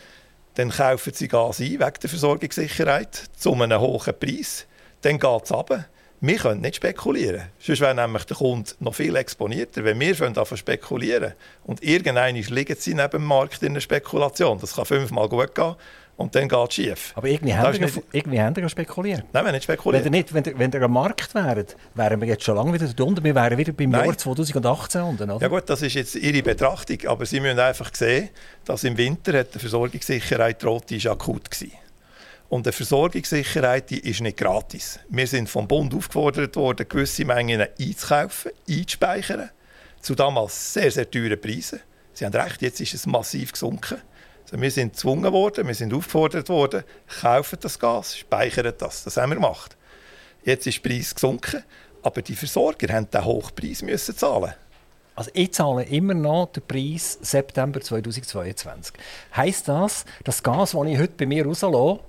[0.56, 4.68] Dann kaufen sie Gas ein, wegen der Versorgungssicherheit, zu einem hohen Preis.
[5.02, 5.86] Dann geht es runter.
[6.22, 7.44] Wir können nicht spekulieren.
[7.60, 9.84] Sonst wäre nämlich der Kunde noch viel exponierter.
[9.84, 11.34] Wenn wir davon spekulieren
[11.66, 15.76] und irgendwann liegen sie neben dem Markt in einer Spekulation, das kann fünfmal gut gehen
[16.18, 17.12] und dann geht es schief.
[17.16, 19.24] Aber irgendwie haben, nicht- irgendwie haben wir ja spekuliert.
[19.34, 20.06] Nein, wir haben nicht Wenn spekuliert.
[20.06, 22.88] ihr, nicht, wenn, ihr, wenn ihr am Markt wäret, wären wir jetzt schon lange wieder
[22.88, 23.22] drunter.
[23.22, 24.06] Wir wären wieder beim Nein.
[24.06, 25.42] Jahr 2018 unten, oder?
[25.42, 28.30] Ja gut, das ist jetzt Ihre Betrachtung, aber Sie müssen einfach sehen,
[28.64, 31.74] dass im Winter hat die Versorgungssicherheit droht, die ist akut gewesen.
[32.56, 34.98] Und eine Versorgungssicherheit die ist nicht gratis.
[35.10, 39.50] Wir sind vom Bund aufgefordert worden, gewisse Mengen einzukaufen, einzuspeichern,
[40.00, 41.82] zu damals sehr, sehr teuren Preisen.
[42.14, 44.02] Sie haben recht, jetzt ist es massiv gesunken.
[44.44, 46.86] Also wir sind gezwungen worden, wir sind aufgefordert worden,
[47.20, 49.04] kaufen das Gas, speichern das.
[49.04, 49.76] Das haben wir gemacht.
[50.46, 51.62] Jetzt ist der Preis gesunken,
[52.04, 54.54] aber die Versorger haben den Hochpreis müssen zahlen.
[55.14, 58.96] Also ich zahle immer noch den Preis September 2022.
[59.36, 62.00] Heißt das, das Gas, das ich heute bei mir rauslasse,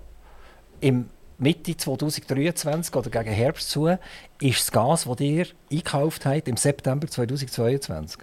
[0.86, 1.08] im
[1.38, 3.88] Mitte 2023 oder gegen Herbst zu,
[4.40, 8.20] ist das Gas, das ihr einkauft habt im September 2022?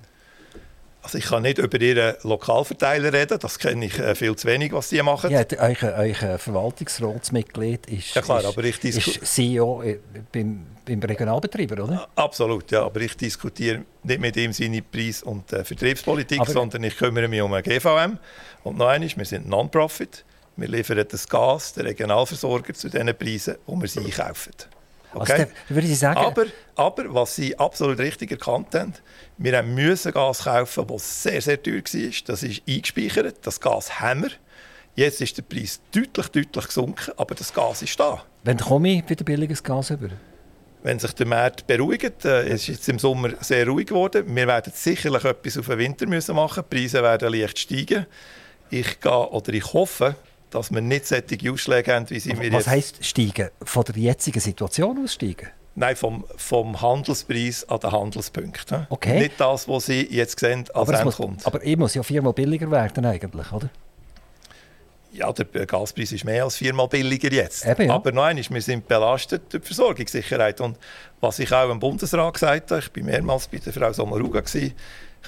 [1.03, 4.71] Also ich kann nicht über Ihren Lokalverteiler reden, das kenne ich äh, viel zu wenig,
[4.71, 5.31] was die machen.
[5.31, 9.99] Ja, euer, Verwaltungsratsmitglied ist, Ja, klar, aber ich ist CEO äh,
[10.31, 12.07] beim, beim Regionalbetreiber, oder?
[12.15, 16.83] Absolut, ja, aber ich diskutiere nicht mit ihm seine Preis- und äh, Vertriebspolitik, Aber- sondern
[16.85, 18.17] ich kümmere mich um eine GVM.
[18.63, 20.23] Und noch eines, wir sind Non-Profit,
[20.55, 24.51] wir liefern das Gas, den Regionalversorger, zu den Preisen, wo wir sie einkaufen.
[25.13, 25.47] Also, Okay?
[25.69, 26.45] ich sagen, Aber,
[26.75, 28.93] aber was Sie absolut richtig erkannt haben,
[29.37, 32.11] wir müssen Gas kaufen, das sehr, sehr teuer war.
[32.25, 34.31] Das ist eingespeichert, das Gas haben wir.
[34.95, 38.23] Jetzt ist der Preis deutlich, deutlich gesunken, aber das Gas ist da.
[38.43, 40.09] wenn komme ich wieder billiges Gas über?
[40.83, 44.47] Wenn sich der Markt beruhigt, äh, es ist jetzt im Sommer sehr ruhig geworden, wir
[44.47, 48.05] werden sicherlich etwas auf den Winter müssen machen, die Preise werden leicht steigen.
[48.69, 50.15] Ich gehe, oder ich hoffe,
[50.53, 53.49] dass wir nicht solche Ausschläge haben, wie sie mir Was heisst steigen?
[53.63, 55.49] Von der jetzigen Situation aus steigen?
[55.75, 58.65] Nein, vom, vom Handelspreis an den Handelspunkt.
[58.89, 59.19] Okay.
[59.19, 61.45] Nicht das, was Sie jetzt sehen als Aber, es muss, Endkunde.
[61.45, 63.69] aber ich muss ja viermal billiger werden eigentlich, oder?
[65.13, 67.65] Ja, der Gaspreis ist mehr als viermal billiger jetzt.
[67.65, 67.93] Eben, ja.
[67.93, 70.61] Aber einmal, wir sind belastet durch die Versorgungssicherheit.
[70.61, 70.77] Und
[71.21, 74.73] was ich auch im Bundesrat gesagt habe, ich war mehrmals bei der Frau Sommaruga, ich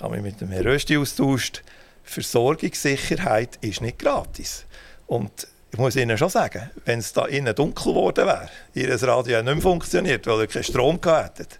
[0.01, 1.63] habe mich mit dem Herrn Rösti austauscht,
[2.03, 4.65] Versorgungssicherheit ist nicht gratis.
[5.07, 9.41] Und ich muss Ihnen schon sagen, wenn es da innen dunkel geworden wäre, Ihr Radio
[9.43, 11.59] nicht mehr funktioniert, weil ihr keinen Strom hättet,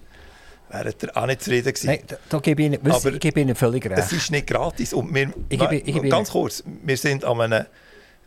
[0.69, 1.87] wäret ihr auch nicht zufrieden gewesen.
[1.87, 3.99] Nein, da, da gebe ich Ihnen, Aber ich gebe Ihnen völlig recht.
[3.99, 4.93] Es ist nicht gratis.
[4.93, 7.65] Und wir, Ich gebe- ich gebe ganz kurz, wir sind an einem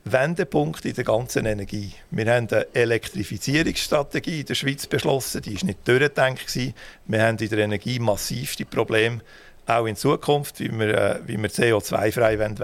[0.05, 1.93] Wendepunkt in der ganzen Energie.
[2.11, 6.47] Wir haben eine Elektrifizierungsstrategie in der Schweiz beschlossen, die ist nicht durchgedacht.
[6.47, 6.75] gewesen.
[7.07, 9.21] Wir haben in der Energie massivste Probleme,
[9.67, 12.59] auch in Zukunft, wie wir, äh, wie wir CO2-frei werden.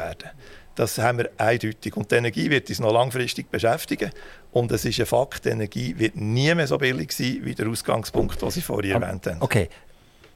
[0.75, 1.97] Das haben wir eindeutig.
[1.97, 4.11] Und die Energie wird uns noch langfristig beschäftigen.
[4.53, 7.69] Und es ist ein Fakt, die Energie wird nie mehr so billig sein, wie der
[7.69, 9.41] Ausgangspunkt, den Sie vorhin erwähnt haben.
[9.41, 9.69] Okay.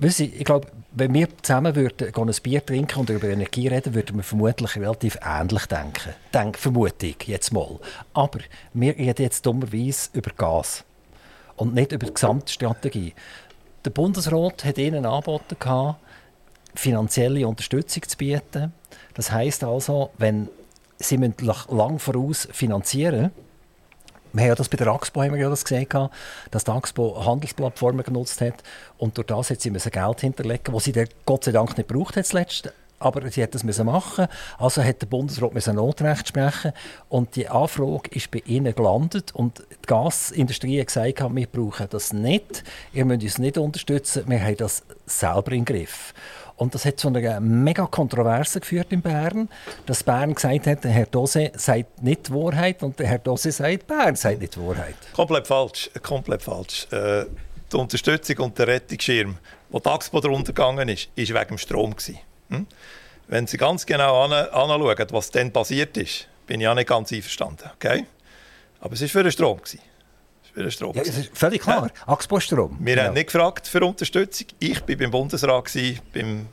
[0.01, 4.17] Wissen ich glaube, wenn wir zusammen würden, ein Bier trinken und über Energie reden, würden
[4.17, 6.15] wir vermutlich relativ ähnlich denken.
[6.33, 7.81] Denk, vermute ich jetzt mal.
[8.15, 8.39] Aber
[8.75, 10.85] wir reden jetzt dummerweise über Gas
[11.57, 13.13] und nicht über die Gesamtstrategie.
[13.85, 15.97] Der Bundesrat hat Ihnen angeboten,
[16.77, 18.73] finanzielle Unterstützung zu bieten.
[19.19, 20.49] Das heißt also, wenn
[20.97, 21.35] Sie müssen
[21.69, 23.33] lang voraus finanzieren
[24.33, 25.89] wir haben ja das bei der AXPO haben wir ja das gesehen,
[26.51, 28.63] dass die AXPO Handelsplattformen genutzt hat
[28.99, 31.89] und durch das hat sie müssen Geld hinterlegen, das sie dann Gott sei Dank nicht
[31.89, 32.73] gebraucht hat zuletzt.
[33.01, 34.27] Aber sie hat das müssen machen.
[34.59, 36.73] Also hat der Bundesrat müssen Notrecht sprechen
[37.09, 42.13] und die Anfrage ist bei ihnen gelandet und die Gasindustrie hat gesagt, wir brauchen das
[42.13, 46.13] nicht, ihr müsst uns nicht unterstützen, wir haben das selber im Griff.
[46.59, 49.49] Und das hat zu einer mega Kontroverse geführt in Bern,
[49.87, 53.53] dass Bern gesagt hat, der Herr Dose sagt nicht die Wahrheit und der Herr Dose
[53.53, 54.97] sagt, Bern sagt nicht die Wahrheit.
[55.13, 55.89] Komplett falsch.
[56.03, 56.89] Komplett falsch.
[56.91, 57.27] Äh,
[57.71, 59.39] die Unterstützung und der Rettungsschirm,
[59.71, 61.95] wo die Axpo ist, ist wegen dem Strom.
[61.95, 62.19] Gewesen.
[62.51, 62.67] Hm?
[63.29, 67.13] Wenn Sie ganz genau an, anschauen, was dann passiert ist, bin ich auch nicht ganz
[67.13, 67.71] einverstanden.
[67.75, 68.05] Okay?
[68.81, 69.59] Aber es war für den Strom.
[69.59, 69.81] Gewesen.
[70.55, 70.81] Ist.
[70.81, 71.87] Ja, das ist völlig klar.
[71.87, 72.13] Ja.
[72.13, 72.77] Axpo-Strom.
[72.81, 73.07] Wir Genau.
[73.09, 74.49] haben nicht gefragt für Unterstützung.
[74.59, 76.47] Ich war beim Bundesrat, gewesen, beim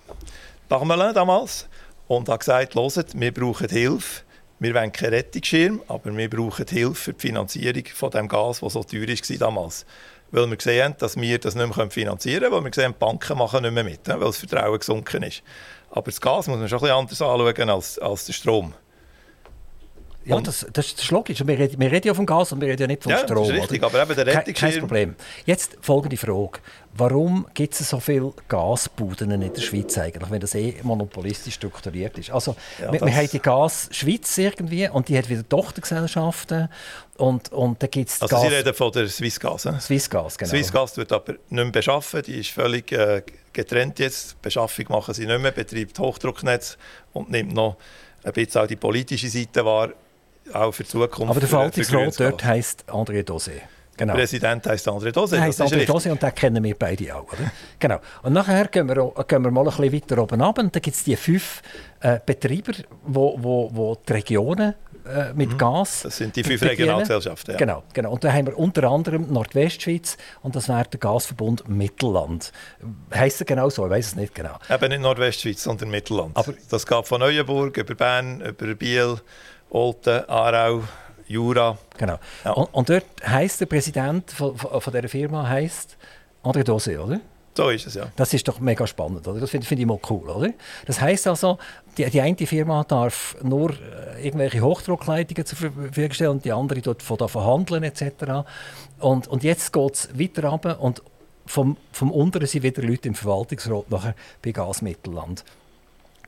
[0.69, 1.67] Parmelin damals,
[2.07, 4.21] und habe gesagt, hört, wir brauchen Hilfe.
[4.59, 8.73] Wir wollen keinen Rettungsschirm, aber wir brauchen Hilfe für die Finanzierung von dem Gas, das
[8.73, 9.85] so teuer war damals.
[10.31, 12.93] Weil wir gesehen haben, dass wir das nicht mehr finanzieren können, weil wir gesehen haben,
[12.93, 15.43] die Banken machen nicht mehr mit, weil das Vertrauen gesunken ist.
[15.91, 18.73] Aber das Gas muss man schon ein bisschen anders anschauen als, als der Strom.
[20.25, 21.45] Ja, das, das, ist logisch.
[21.45, 23.47] Wir reden, wir reden ja vom Gas und wir reden ja nicht vom Ja, Strom.
[23.47, 23.87] das ist richtig, oder?
[23.87, 24.71] aber eben der Rettungsschirm...
[24.71, 25.15] Kein Problem.
[25.45, 26.59] Jetzt folgende Frage.
[26.97, 32.17] Warum gibt es so viele Gasbuden in der Schweiz eigentlich, wenn das eh monopolistisch strukturiert
[32.17, 32.31] ist?
[32.31, 36.69] Also, Ja, wir, wir haben die Gas Schweiz irgendwie und die hat wieder Tochtergesellschaften
[37.17, 39.79] und, und dann gibt es Also Sie reden von der Swissgas, eh?
[39.79, 40.49] Swissgas, genau.
[40.49, 43.21] Swissgas wird aber nicht mehr beschaffen, die ist völlig äh,
[43.51, 44.41] getrennt jetzt.
[44.41, 46.77] Beschaffung machen sie nicht mehr, betreibt Hochdrucknetz
[47.13, 47.77] und nimmt noch
[48.23, 49.89] ein bisschen auch die politische Seite wahr.
[50.53, 51.31] Auch für die Zukunft.
[51.31, 53.61] Aber der Verwaltungsrat dort heisst André Dosé.
[53.97, 54.13] Genau.
[54.13, 55.39] Der Präsident heißt André Dosé.
[55.39, 57.23] Heißt André Dosé und den kennen wir beide auch.
[57.23, 57.51] Oder?
[57.79, 57.99] genau.
[58.23, 60.57] Und nachher gehen wir, gehen wir mal ein bisschen weiter oben ab.
[60.59, 61.61] Und da gibt es die fünf
[62.01, 62.73] äh, Betreiber,
[63.05, 64.75] wo, wo, wo die Regionen
[65.05, 65.57] äh, mit mhm.
[65.57, 66.01] Gas.
[66.01, 67.53] Das sind die fünf Regionalgesellschaften.
[67.53, 67.57] Ja.
[67.57, 68.11] Genau, genau.
[68.11, 72.51] Und da haben wir unter anderem Nordwestschweiz und das wäre der Gasverbund Mittelland.
[73.13, 73.85] Heißt er genau so?
[73.85, 74.57] Ich weiß es nicht genau.
[74.69, 76.35] Eben nicht Nordwestschweiz, sondern Mittelland.
[76.35, 79.17] Aber das geht von Neuenburg über Bern, über Biel,
[79.69, 80.83] Olten, Aarau.
[81.27, 81.77] Jura.
[81.97, 82.19] Genau.
[82.43, 82.51] Ja.
[82.51, 85.97] Und, und, dort heisst der Präsident von, von, von dieser Firma heißt
[86.43, 87.19] André Dose, oder?
[87.55, 88.07] So ist es, ja.
[88.17, 89.39] Das ist doch mega spannend, oder?
[89.39, 90.51] Das finde find ich mal cool, oder?
[90.85, 91.57] Das heisst also,
[91.97, 96.81] die, die eine Firma darf nur äh, irgendwelche Hochdruckleitungen zur Verfügung stellen und die andere
[96.81, 98.45] dort von da verhandeln etc.
[98.99, 101.01] Und, und jetzt geht es weiter runter und
[101.45, 105.45] vom, vom unteren sind wieder Leute im Verwaltungsrat nachher bei Gasmittelland.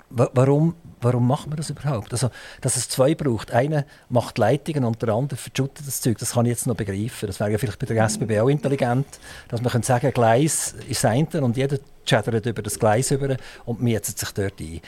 [0.10, 2.14] Warum, warum macht man das überhaupt?
[2.14, 2.30] Also,
[2.62, 3.52] dass es zwei braucht.
[3.52, 6.18] Einer macht Leitungen und der andere verschüttet das Zeug.
[6.18, 7.28] Das kann ich jetzt noch begreifen.
[7.28, 9.08] Das wäre ja vielleicht bei der SBB auch intelligent,
[9.50, 13.36] dass man sagen könnte, Gleis ist das und jeder chattert über das Gleis über
[13.66, 14.82] und mietet sich dort ein.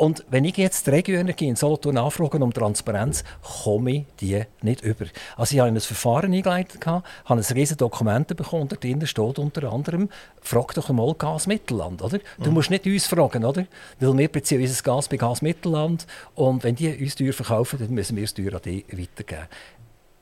[0.00, 3.22] Und wenn ich jetzt die Regioenergie in Solothurn nachfrage um Transparenz,
[3.62, 5.04] komme ich die nicht über.
[5.36, 9.70] Also ich habe ein Verfahren eingeleitet, habe ein riesiges Dokument bekommen und drin steht unter
[9.70, 10.08] anderem,
[10.40, 12.18] frag doch einmal Gas Mittelland, oder?
[12.38, 12.54] Du mhm.
[12.54, 13.66] musst nicht uns fragen, oder?
[13.98, 17.90] Weil wir beziehen unser Gas bei Gas Mittelland und wenn die uns teuer verkaufen, dann
[17.90, 19.48] müssen wir es teuer an die weitergeben.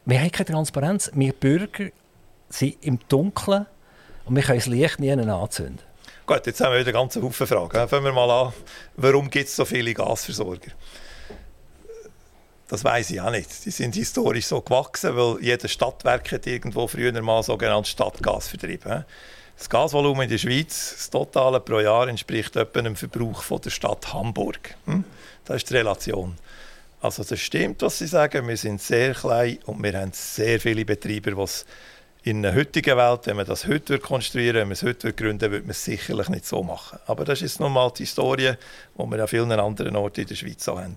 [0.07, 1.12] Wir haben keine Transparenz.
[1.14, 1.91] Wir Bürger
[2.49, 3.66] sind im Dunkeln
[4.24, 5.88] und wir können das Licht nie anzünden.
[6.29, 7.89] Gut, jetzt haben wir wieder ganz Haufen Fragen.
[7.89, 8.53] Fangen wir mal an,
[8.99, 10.72] warum gibt es so viele Gasversorger?
[12.68, 13.64] Das weiß ich auch nicht.
[13.64, 19.07] Die sind historisch so gewachsen, weil jedes Stadtwerk hat irgendwo früher mal sogenanntes Stadtgas vertrieben.
[19.57, 23.70] Das Gasvolumen in der Schweiz, das totale pro Jahr, entspricht etwa einem Verbrauch von der
[23.70, 24.74] Stadt Hamburg.
[24.85, 25.05] Hm?
[25.47, 26.37] Das ist die Relation.
[27.01, 28.47] Also das stimmt, was Sie sagen.
[28.47, 31.49] Wir sind sehr klein und wir haben sehr viele Betreiber, die
[32.23, 35.51] in der heutigen Welt, wenn man das heute konstruieren würde, wenn man es heute gründen
[35.51, 36.99] würde, man es sicherlich nicht so machen.
[37.07, 38.53] Aber das ist nun mal die Historie,
[38.99, 40.97] die wir an vielen anderen Orten in der Schweiz auch haben.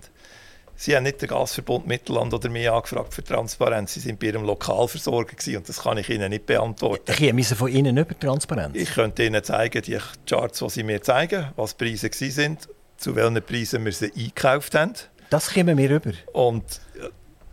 [0.74, 3.94] Sie haben nicht den Gasverbund Mittelland oder mich angefragt für Transparenz.
[3.94, 7.12] Sie waren bei Ihrem Lokalversorger gewesen, und das kann ich Ihnen nicht beantworten.
[7.12, 8.76] Ich müssen von Ihnen über Transparenz.
[8.76, 13.14] Ich könnte Ihnen zeigen, die Charts, die Sie mir zeigen, was die Preise sind, zu
[13.14, 14.94] welchen Preisen wir sie eingekauft haben.
[15.30, 16.12] Das kommen wir rüber.
[16.32, 16.64] Und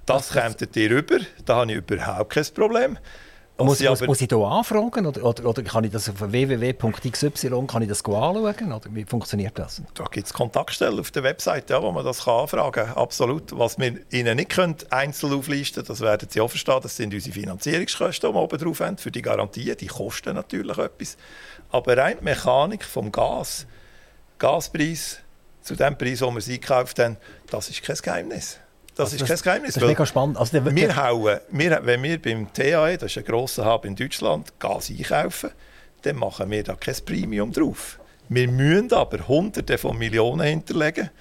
[0.06, 1.20] das, das kommt ihr rüber.
[1.46, 2.98] Da habe ich überhaupt kein Problem.
[3.60, 7.32] Muss, muss, muss, ich hier anfragen oder, oder, oder, kann ich das auf www.xy
[7.68, 8.72] kann ich das anschauen?
[8.72, 9.82] Oder wie funktioniert das?
[9.94, 12.96] Da gibt es Kontaktstellen auf der Website, ja, wo man das kann anfragen kann.
[12.96, 13.58] Absolut.
[13.58, 17.34] Was wir Ihnen nicht können, einzeln auflisten das werden Sie auch verstehen, das sind unsere
[17.34, 19.76] Finanzierungskosten, die wir oben drauf haben, für die Garantien.
[19.78, 21.18] Die kosten natürlich etwas.
[21.72, 23.68] Aber rein die Mechanik vom Gas,
[24.38, 25.20] Gaspreis
[25.62, 27.18] zu dem Preis, den wir sie gekauft haben,
[27.50, 28.60] das ist kein Geheimnis.
[29.00, 29.76] Das also ist das, kein Geheimnis.
[29.76, 30.38] Das ist mega spannend.
[30.38, 33.96] Also der, wir hauen, wir, wenn wir beim TAE, das ist ein grosser Hub in
[33.96, 35.52] Deutschland, Gas einkaufen,
[36.02, 37.98] dann machen wir da kein Premium drauf.
[38.28, 41.12] Wir müssen aber Hunderte von Millionen hinterlegen,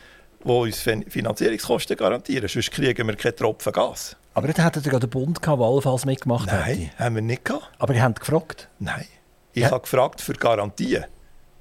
[0.43, 2.49] die uns Finanzierungskosten garantieren.
[2.49, 4.17] Sonst kriegen wir keinen Tropfen Gas.
[4.35, 6.99] Aber jetzt hättet ihr ja den Bund gehabt, der allenfalls mitgemacht Nein, hätte.
[6.99, 7.71] haben wir nicht gehabt.
[7.79, 8.69] Aber ihr habt gefragt?
[8.81, 9.07] Nein.
[9.53, 9.71] Ich ja.
[9.71, 11.05] habe gefragt für Garantien.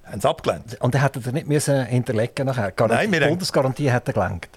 [0.04, 0.82] Haben sie abgelehnt.
[0.82, 2.74] Und dann hättet ihr nicht müssen hinterlegen nachher?
[2.88, 4.57] Nein, die Bundesgarantie hätte gelenkt.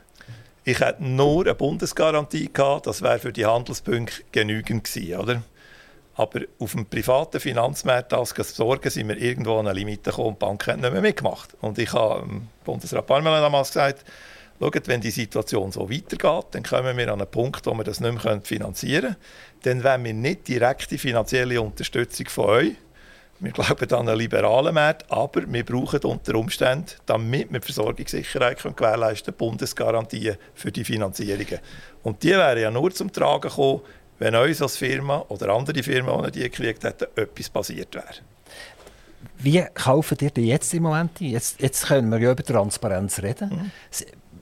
[0.71, 5.43] Ich hätte nur eine Bundesgarantie gehabt, das wäre für die Handelspunkte genügend gewesen, oder?
[6.15, 10.35] Aber auf dem privaten Finanzmarkt als Sorgen sind wir irgendwo an eine Limite gekommen und
[10.35, 11.57] die Bank hat nicht mehr mitgemacht.
[11.61, 12.25] Und ich habe
[12.65, 14.05] Bundesrat Parmelin damals gesagt,
[14.61, 17.99] schaut, wenn die Situation so weitergeht, dann kommen wir an einen Punkt, wo wir das
[17.99, 19.17] nicht mehr finanzieren
[19.63, 19.83] können.
[19.83, 22.73] Dann wollen wir nicht direkte finanzielle Unterstützung von euch,
[23.41, 28.59] wir glauben an einen liberalen Markt, aber wir brauchen unter Umständen, damit wir die Versorgungssicherheit
[28.59, 31.59] können gewährleisten können, Bundesgarantien für die Finanzierungen.
[32.03, 33.81] Und die wären ja nur zum Tragen gekommen,
[34.19, 38.07] wenn uns als Firma oder andere Firmen, die die gekriegt hätten, etwas passiert wäre.
[39.39, 41.29] Wie kaufen ihr denn jetzt im Moment ein?
[41.29, 43.49] Jetzt, jetzt können wir ja über Transparenz reden.
[43.49, 43.71] Mhm.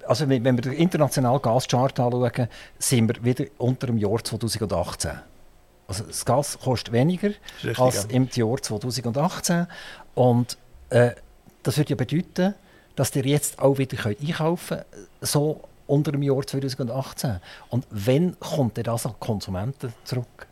[0.07, 5.11] Also wenn wir den internationalen Gaschart anschauen, sind wir wieder unter dem Jahr 2018.
[5.89, 7.31] Also das Gas kostet weniger
[7.65, 9.67] richtig, als im Jahr 2018.
[10.15, 10.59] Und
[10.91, 11.13] äh,
[11.63, 12.55] das würde ja bedeuten,
[12.95, 14.87] dass ihr jetzt auch wieder könnt einkaufen könnt,
[15.23, 17.41] so unter dem Jahr 2018.
[17.71, 20.47] Und wann kommt ihr das an Konsumenten zurück?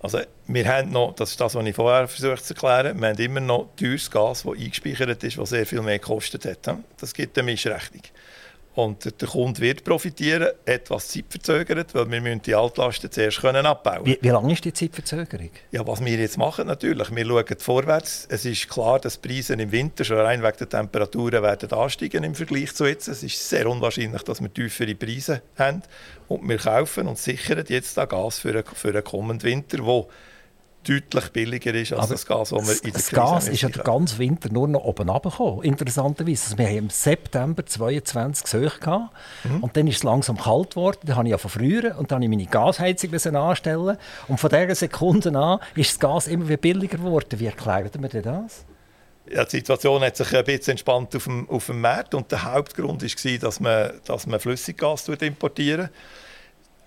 [0.00, 3.18] Also wir haben noch, das ist das, was ich vorher versucht zu erklären, wir haben
[3.18, 6.76] immer noch teures Gas, das eingespeichert ist, das sehr viel mehr gekostet hat.
[6.98, 8.02] Das gibt eine Mischrechnung.
[8.78, 13.66] Und der Kunde wird profitieren, etwas Zeit verzögert, weil wir müssen die Altlasten zuerst können
[13.66, 15.50] abbauen wie, wie lange ist die Zeitverzögerung?
[15.72, 18.28] Ja, was wir jetzt machen natürlich, wir schauen vorwärts.
[18.30, 22.22] Es ist klar, dass die Preise im Winter schon rein wegen der Temperaturen werden ansteigen
[22.22, 23.08] im Vergleich zu jetzt.
[23.08, 25.82] Es ist sehr unwahrscheinlich, dass wir tiefere Preise haben.
[26.28, 30.08] Und wir kaufen und sichern jetzt da Gas für einen, für kommenden Winter, wo
[30.86, 33.62] deutlich billiger ist als Aber das Gas, das wir in der Das Krise Gas ist
[33.62, 35.64] ja den ganzen Winter nur noch oben runtergekommen.
[35.64, 36.44] Interessanterweise.
[36.44, 39.14] Also wir haben im September 22 Söch gehabt.
[39.44, 39.62] Mhm.
[39.62, 41.00] Und dann ist es langsam kalt geworden.
[41.04, 43.96] Dann habe ich ja von früher und dann habe ich meine Gasheizung anstellen.
[44.28, 47.38] Und von dieser Sekunde an ist das Gas immer wieder billiger geworden.
[47.38, 48.64] Wie erklärt man denn das?
[49.30, 52.44] Ja, die Situation hat sich ein bisschen entspannt auf dem, auf dem Markt und der
[52.44, 55.90] Hauptgrund war, dass man, dass man Flüssiggas importieren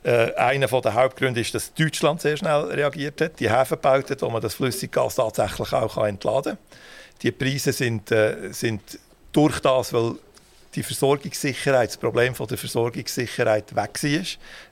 [0.04, 4.22] äh, einer der Hauptgründe ist, dass Deutschland sehr schnell reagiert hat, die Häfen gebaut hat,
[4.22, 6.78] wo man das Flüssiggas tatsächlich auch entladen kann.
[7.22, 8.82] Die Preise sind, äh, sind
[9.32, 10.16] durch das, weil
[10.74, 14.26] die Versorgungssicherheit, das Problem von der Versorgungssicherheit weg war.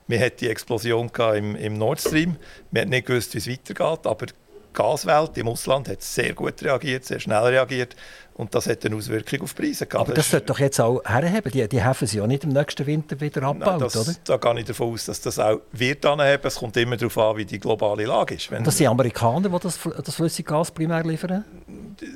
[0.08, 2.36] Wir hatten die Explosion im, im Nord Stream.
[2.70, 4.26] Wir haben nicht gewusst, wie es weitergeht, aber
[4.72, 7.96] Gaswelt im Ausland hat sehr gut reagiert, sehr schnell reagiert
[8.40, 10.08] und das hat eine Auswirkung auf die Preise gehabt.
[10.08, 11.52] Aber das sollte doch jetzt auch herheben.
[11.52, 14.16] Die, die Häfen sind ja nicht im nächsten Winter wieder abgebaut, Nein, das, oder?
[14.24, 16.42] Da gehe ich davon aus, dass das auch wird anheben.
[16.46, 18.50] Es kommt immer darauf an, wie die globale Lage ist.
[18.50, 21.44] Wenn Das sind Amerikaner, die das, das Flüssiggas primär liefern?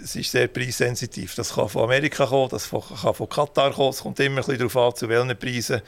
[0.02, 1.34] es ist sehr preissensitiv.
[1.34, 3.90] Das kann von Amerika kommen, das kann von Katar kommen.
[3.90, 5.82] Es kommt immer ein bisschen darauf an, zu welchen Preisen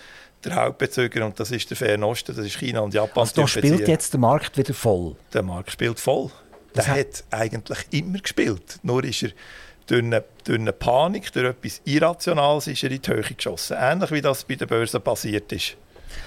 [0.44, 3.22] der Hauptbezüger, und das ist der Fernen Osten, das ist China und Japan.
[3.22, 5.16] Also da spielt jetzt der Markt wieder voll.
[5.32, 6.26] Der Markt spielt voll.
[6.74, 8.78] Der Das hat- hat eigentlich immer gespielt.
[8.82, 9.30] Nur ist er
[9.86, 13.76] durch eine, durch eine Panik, durch etwas Irrationales, ist er in die Höhe geschossen.
[13.78, 15.76] Ähnlich wie das bei der Börse passiert ist.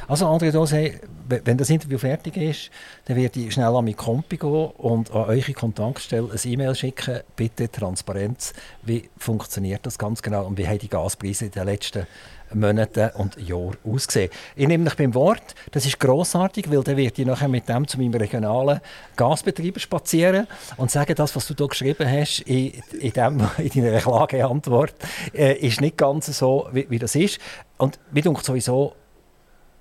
[0.07, 2.71] Also André Dose, wenn das Interview fertig ist,
[3.05, 7.19] dann werde ich schnell an mein Kompi gehen und an eure Kontaktstelle ein E-Mail schicken.
[7.35, 8.53] Bitte Transparenz.
[8.83, 12.07] Wie funktioniert das ganz genau und wie haben die Gaspreise in den letzten
[12.53, 14.31] Monaten und Jahren ausgesehen?
[14.55, 15.53] Ich nehme mich beim Wort.
[15.71, 18.81] Das ist grossartig, weil dann werde ich nachher mit dem zu meinem regionalen
[19.15, 23.99] Gasbetreiber spazieren und sagen, das, was du hier geschrieben hast in, in, dem, in deiner
[23.99, 24.95] Klageantwort,
[25.33, 27.39] äh, ist nicht ganz so, wie, wie das ist.
[27.77, 28.95] Und mir denkt sowieso,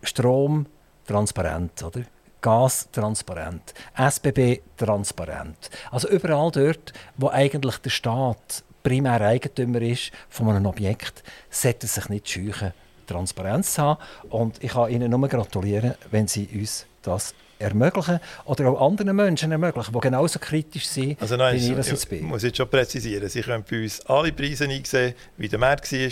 [0.02, 0.66] Strom
[1.06, 2.02] transparent, oder?
[2.40, 5.70] Gas transparent, SBB transparent.
[5.90, 11.88] Also überall dort, wo eigentlich der Staat primär Eigentümer ist von einem Objekt, sollte er
[11.88, 12.72] sich nicht scheuchen,
[13.08, 14.00] Transparenz zu haben.
[14.30, 19.50] Und ich kann Ihnen nur gratulieren, wenn Sie uns das ermöglichen oder auch anderen Menschen
[19.50, 22.24] ermöglichen, die genauso kritisch sind, Also nein, wie ich das ich, jetzt ich bin.
[22.26, 23.28] muss jetzt schon präzisieren.
[23.28, 26.08] Sie können bei uns alle Preise einsehen, wie der Markt war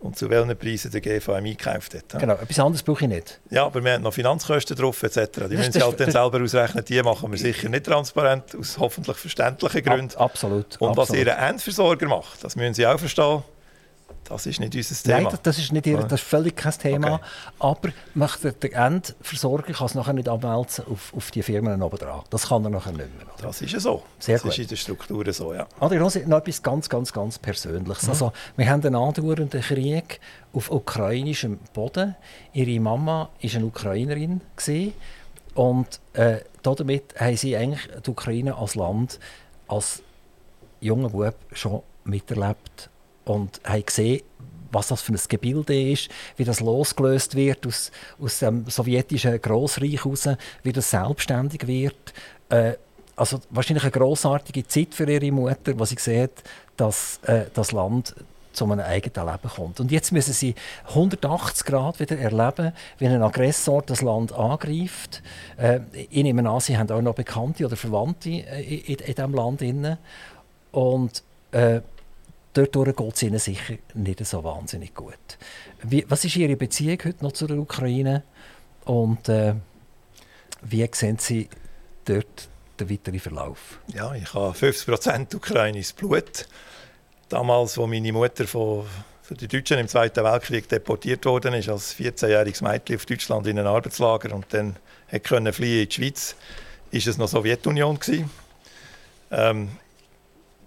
[0.00, 2.18] und zu welchen Preisen der GVM eingekauft hat.
[2.20, 3.40] Genau, etwas anderes brauche ich nicht.
[3.50, 5.16] Ja, aber wir haben noch Finanzkosten drauf etc.
[5.16, 6.84] Die Das- müssen Sie halt dann selber ausrechnen.
[6.84, 10.14] Die machen wir sicher nicht transparent, aus hoffentlich verständlichen Gründen.
[10.16, 10.76] Ab, absolut.
[10.80, 11.26] Und was absolut.
[11.26, 13.42] Ihr Endversorger macht, das müssen Sie auch verstehen,
[14.30, 15.30] das ist nicht unser Nein, Thema.
[15.30, 17.14] das- das ist, nicht ihr, das ist völlig kein Thema.
[17.14, 17.24] Okay.
[17.58, 22.22] Aber möchte der Endversorger kann es nachher nicht abwälzen auf, auf die Firmen oben dran.
[22.30, 23.26] Das kann er nachher nicht mehr.
[23.34, 23.48] oder?
[23.48, 24.02] Das ist ja so.
[24.18, 24.52] Sehr das gut.
[24.52, 25.66] ist in der Struktur so, ja.
[25.80, 28.04] Adrian noch etwas ganz, ganz, ganz Persönliches.
[28.04, 28.08] Mhm.
[28.10, 30.20] Also, wir haben einen andauernden Krieg
[30.52, 32.16] auf ukrainischem Boden.
[32.52, 34.40] Ihre Mama war eine Ukrainerin.
[34.56, 34.94] Gewesen.
[35.54, 39.18] Und äh, damit haben sie eigentlich die Ukraine als Land,
[39.68, 40.02] als
[40.80, 42.88] junger Bub schon miterlebt
[43.24, 44.22] und haben gesehen,
[44.72, 47.90] was das für ein Gebilde ist, wie das losgelöst wird aus,
[48.20, 50.28] aus dem sowjetischen Grossreich heraus,
[50.62, 52.14] wie das selbstständig wird.
[52.48, 52.74] Äh,
[53.16, 56.42] also wahrscheinlich eine grossartige Zeit für ihre Mutter, wo sie sieht,
[56.76, 58.14] dass äh, das Land
[58.52, 59.80] zu einem eigenen Leben kommt.
[59.80, 60.54] Und jetzt müssen sie
[60.88, 65.22] 180 Grad wieder erleben, wie ein Aggressor das Land angreift.
[65.56, 69.14] Äh, ich nehme an, sie haben auch noch Bekannte oder Verwandte äh, in, in, in
[69.14, 69.98] diesem Land.
[70.72, 71.80] Und äh,
[72.52, 75.38] dort geht es ihnen sicher nicht so wahnsinnig gut.
[75.82, 78.24] Wie, was ist Ihre Beziehung heute noch zur Ukraine?
[78.84, 79.54] Und äh,
[80.62, 81.48] wie sehen Sie
[82.04, 82.48] dort
[82.78, 83.78] den weiteren Verlauf?
[83.88, 86.46] Ja, ich habe 50% ukrainisches Blut.
[87.28, 88.86] Damals, als meine Mutter von,
[89.22, 93.66] von den Deutschen im Zweiten Weltkrieg deportiert ist, als 14-jähriges Mädchen auf Deutschland in ein
[93.66, 94.76] Arbeitslager und dann
[95.22, 96.34] können fliehen in die Schweiz,
[96.90, 97.98] ist es noch Sowjetunion.
[99.30, 99.68] Ähm,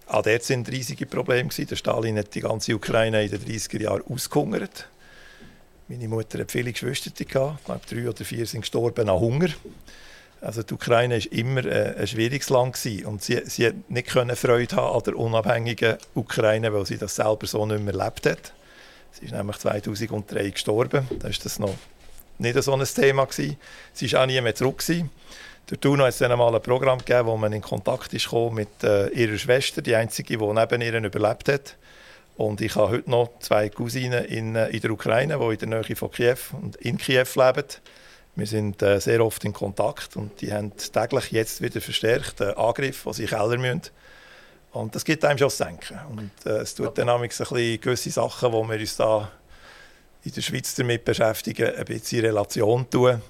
[0.06, 1.48] auch dort sind riesige Probleme.
[1.48, 4.88] Der Stalin hat die ganze Ukraine in den 30er Jahren ausgehungert.
[5.88, 7.58] Meine Mutter hat viele Geschwister gehabt.
[7.60, 9.48] Ich glaube, drei oder vier sind gestorben an Hunger.
[10.40, 14.76] Also die Ukraine war immer äh, ein schwieriges Land und sie, sie hat nicht Freude
[14.76, 18.52] haben an der unabhängigen Ukraine, weil sie das selber so nicht mehr erlebt hat.
[19.12, 21.08] Sie ist nämlich 2003 gestorben.
[21.18, 21.74] Da ist das noch
[22.38, 23.56] nicht so ein Thema gewesen.
[23.94, 25.10] Sie ist auch nie mehr zurück gewesen.
[25.66, 29.08] Durch Tuno hat dann einmal ein Programm gegeben, wo man in Kontakt ist mit äh,
[29.08, 31.76] ihrer Schwester, die einzige, die neben ihr überlebt hat.
[32.36, 35.80] Und ich habe heute noch zwei Cousinen in, äh, in der Ukraine, die in der
[35.80, 37.64] Nähe von Kiew und in Kiew leben.
[38.36, 42.58] Wir sind äh, sehr oft in Kontakt und die haben täglich jetzt wieder verstärkt einen
[42.58, 43.82] Angriff, was sie keller müssen.
[44.72, 45.98] Und das gibt einem schon zu denken.
[46.10, 49.30] Und äh, es tut dann ein bisschen gewisse Sachen, die wir uns da
[50.24, 53.22] in der Schweiz damit beschäftigen, ein bisschen in Relation tun.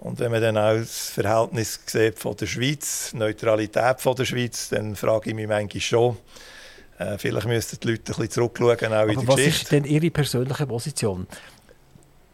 [0.00, 4.24] Und wenn man dann auch das Verhältnis sieht von der Schweiz, die Neutralität von der
[4.24, 6.16] Schweiz, dann frage ich mich manchmal schon,
[6.98, 9.62] äh, vielleicht müssten die Leute ein bisschen zurückschauen, auch Aber in die was Geschichte.
[9.62, 11.26] ist denn Ihre persönliche Position?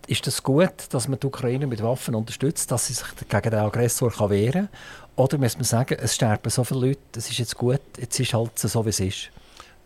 [0.07, 3.51] Ist es das gut, dass man die Ukraine mit Waffen unterstützt, dass sie sich gegen
[3.51, 4.69] den Aggressor kann wehren kann?
[5.17, 8.33] Oder muss man sagen, es sterben so viele Leute, es ist jetzt gut, jetzt ist
[8.33, 9.31] halt so, wie es ist?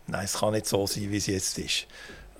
[0.05, 1.87] Nein, es kann nicht so sein, wie es jetzt ist.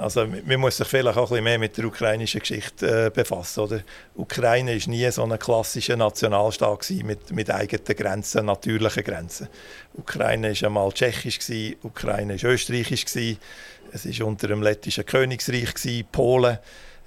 [0.01, 3.59] Also, man muss sich vielleicht auch ein bisschen mehr mit der ukrainischen Geschichte äh, befassen.
[3.61, 3.81] Oder?
[4.15, 9.47] Ukraine war nie so ein klassischer Nationalstaat mit, mit eigenen Grenzen, natürlichen Grenzen.
[9.93, 13.05] Ukraine war einmal tschechisch, gewesen, Ukraine war österreichisch,
[13.93, 16.57] es war unter dem lettischen Königreich, gewesen, Polen.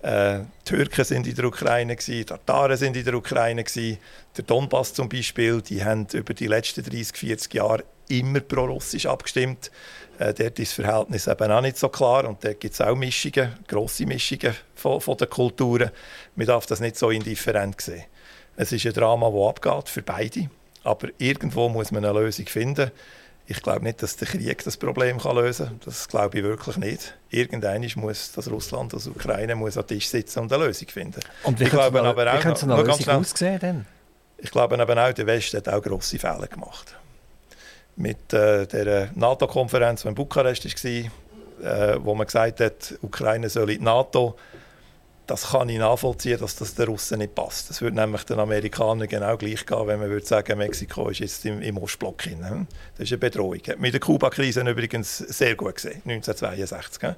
[0.03, 3.65] Äh, Türken sind in der Ukraine, gewesen, Tataren sind in der Ukraine.
[3.65, 3.99] Gewesen.
[4.37, 9.71] Der Donbass zum Beispiel, die haben über die letzten 30, 40 Jahre immer pro-russisch abgestimmt.
[10.19, 12.95] Äh, dort ist das Verhältnis eben auch nicht so klar und dort gibt es auch
[12.95, 15.91] Mischungen, grosse Mischungen von, von den Kulturen.
[16.37, 18.05] Man darf das nicht so indifferent sehen.
[18.57, 20.49] Es ist ein Drama, das abgeht für beide,
[20.85, 22.91] aber irgendwo muss man eine Lösung finden.
[23.47, 25.81] Ich glaube nicht, dass der Krieg das Problem kann lösen kann.
[25.85, 27.15] Das glaube ich wirklich nicht.
[27.29, 31.21] Irgendwann muss das Russland, das Ukraine, muss an den Tisch sitzen und eine Lösung finden.
[31.43, 33.59] Und wie Ich könnte glaube so eine, aber Lösung aussehen?
[33.59, 33.87] Denn?
[34.39, 36.95] Ich glaube eben auch, der Westen hat auch grosse Fehler gemacht.
[37.97, 40.91] Mit äh, der NATO-Konferenz, die in Bukarest war,
[41.63, 44.37] äh, wo man gesagt hat, Ukraine soll in die NATO,
[45.27, 47.71] das kann ich nachvollziehen, dass das den Russen nicht passt.
[47.71, 51.47] Das würde nämlich den Amerikanern genau gleich gehen, wenn man würde sagen, Mexiko ist jetzt
[51.47, 52.67] im, im Ostblock hinein.
[52.97, 53.61] Das ist eine Bedrohung.
[53.67, 57.01] Hat Mit der Kuba-Krise übrigens sehr gut gesehen, 1962.
[57.01, 57.17] gell?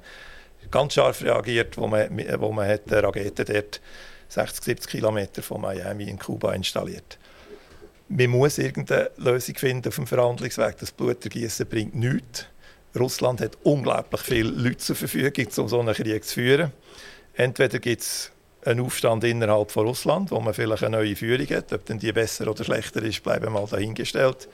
[0.71, 2.09] Ganz scharf reagiert, wo man,
[2.39, 3.81] wo man hat Raketen dort
[4.29, 7.17] 60, 70 Kilometer von Miami in Kuba installiert.
[8.09, 10.77] Man muss irgendeine Lösung finden auf dem Verhandlungsweg.
[10.77, 12.45] Das Blutergießen bringt nichts.
[12.97, 16.71] Russland hat unglaublich viele Leute zur Verfügung, um so einen Krieg zu führen.
[17.33, 18.31] Entweder gibt es
[18.65, 21.71] einen Aufstand innerhalb von Russland, wo man vielleicht eine neue Führung hat.
[21.73, 24.47] Ob denn die besser oder schlechter ist, bleiben mal dahingestellt.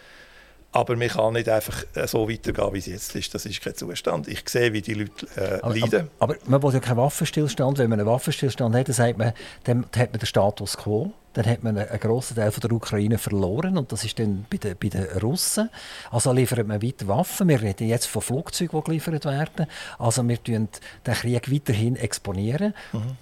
[0.72, 3.34] Aber man kann nicht einfach äh, so weitergehen, wie es jetzt ist.
[3.34, 4.28] Das ist kein Zustand.
[4.28, 6.10] Ich sehe, wie die Leute äh, Aber, leiden.
[6.20, 7.78] aber, aber man will ja keinen Waffenstillstand.
[7.78, 9.34] Wenn man einen Waffenstillstand hat, dann, sagt man,
[9.66, 11.14] dann hat man den Status quo.
[11.34, 14.58] Dann hat man einen, grossen Teil von der Ukraine verloren und das ist dann bei
[14.58, 15.70] den, bei den Russen.
[16.12, 17.50] Also liefert man weiter Waffen.
[17.50, 19.68] Wir reden jetzt von Flugzeugen, die geliefert werden.
[19.98, 20.70] Also wir tun
[21.06, 22.74] den Krieg weiterhin exponieren.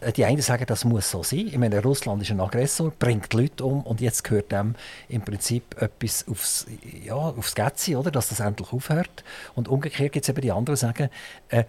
[0.01, 1.47] Äh, Die einen sagen, das muss so sein.
[1.47, 4.76] Ich meine, Russland ist ein Aggressor, bringt Leute um und jetzt gehört dem
[5.09, 6.68] im Prinzip etwas aufs,
[7.03, 8.12] ja, aufs Getzi, oder?
[8.12, 9.24] dass das endlich aufhört.
[9.55, 11.09] Und umgekehrt gibt es eben die anderen, die sagen,
[11.49, 11.64] äh,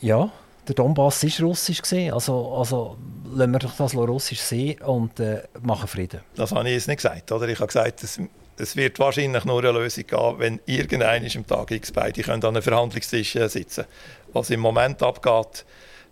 [0.00, 0.30] ja,
[0.68, 2.96] der Donbass war russisch, gewesen, also, also
[3.34, 6.20] lassen wir doch das russisch sehen und äh, machen Frieden.
[6.34, 7.30] Das habe ich jetzt nicht gesagt.
[7.32, 7.48] Oder?
[7.48, 8.20] Ich habe gesagt, es,
[8.56, 12.56] es wird wahrscheinlich nur eine Lösung geben, wenn irgendeiner am Tag X beide können an
[12.56, 13.84] einem Verhandlungstisch äh, sitzen
[14.32, 15.64] Was im Moment abgeht,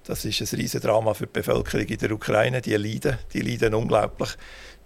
[0.05, 2.63] das ist ein riesen Drama für die Bevölkerung in der Ukraine.
[2.63, 4.31] Die leiden, die leiden unglaublich.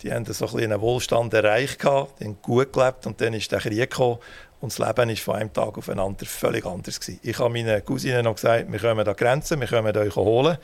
[0.02, 1.84] Die haben so ein einen Wohlstand erreicht,
[2.18, 4.18] die gut gelebt und dann ist der Krieg gekommen
[4.62, 7.18] und das Leben ist von einem Tag auf den anderen völlig anders gewesen.
[7.22, 10.56] Ich habe meinen Cousinen noch gesagt, wir kommen an die Grenzen, wir kommen euch holen.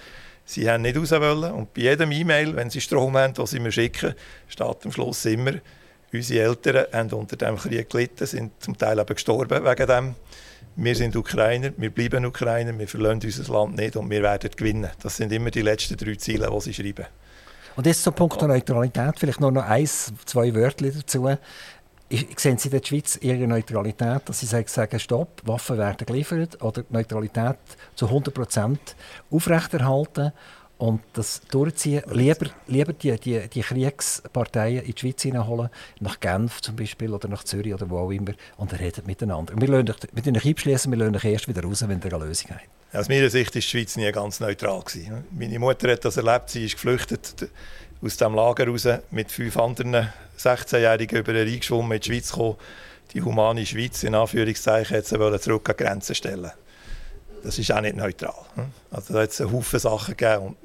[0.44, 1.52] Sie haben nicht raus wollen.
[1.52, 4.14] Und bei jedem E-Mail, wenn sie Strom haben, das sie mir schicken,
[4.46, 5.54] steht am Schluss immer,
[6.12, 10.14] unsere Eltern haben unter dem Krieg gelitten, sind zum Teil eben gestorben wegen dem.
[10.76, 14.90] Wir sind Ukrainer, wir bleiben Ukrainer, wir verlassen unser Land nicht und wir werden gewinnen.
[15.02, 17.06] Das sind immer die letzten drei Ziele, die sie schreiben.
[17.78, 21.28] Und jetzt zum Punkt der Neutralität, vielleicht nur noch eins, zwei Wörter dazu.
[22.36, 26.82] Sehen Sie in der Schweiz Ihre Neutralität, dass Sie sagen, Stopp, Waffen werden geliefert oder
[26.82, 27.58] die Neutralität
[27.94, 28.80] zu 100 Prozent
[29.30, 30.32] aufrechterhalten
[30.78, 32.02] und das durchziehen?
[32.10, 35.68] Lieber, lieber die, die, die Kriegsparteien in die Schweiz hineinholen,
[36.00, 39.52] nach Genf zum Beispiel oder nach Zürich oder wo auch immer und redet miteinander.
[39.52, 42.24] Und wir lassen euch- euch einschließen, wir lassen euch erst wieder raus, wenn ihr eine
[42.24, 42.68] Lösung habt.
[42.90, 44.80] Aus meiner Sicht war die Schweiz nie ganz neutral.
[44.82, 45.24] Gewesen.
[45.30, 47.50] Meine Mutter hat das erlebt, sie ist geflüchtet
[48.00, 52.30] aus dem Lager raus, mit fünf anderen 16-Jährigen über den Rhein geschwommen, in die Schweiz
[52.30, 52.56] gekommen.
[53.12, 56.50] Die humane Schweiz, in Anführungszeichen, wollen zurück an die Grenzen stellen.
[57.42, 58.34] Das ist auch nicht neutral.
[58.54, 58.72] hm?
[58.90, 60.56] Also da hat es einen Haufen Sachen gegeben.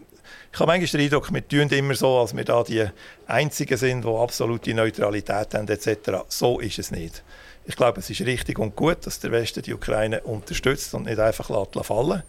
[0.51, 2.85] Ich habe manchmal den Eindruck, wir tun immer so, als wir da die
[3.25, 6.25] Einzigen sind, die absolute Neutralität haben etc.
[6.27, 7.23] So ist es nicht.
[7.65, 11.19] Ich glaube, es ist richtig und gut, dass der Westen die Ukraine unterstützt und nicht
[11.19, 12.23] einfach lässt fallen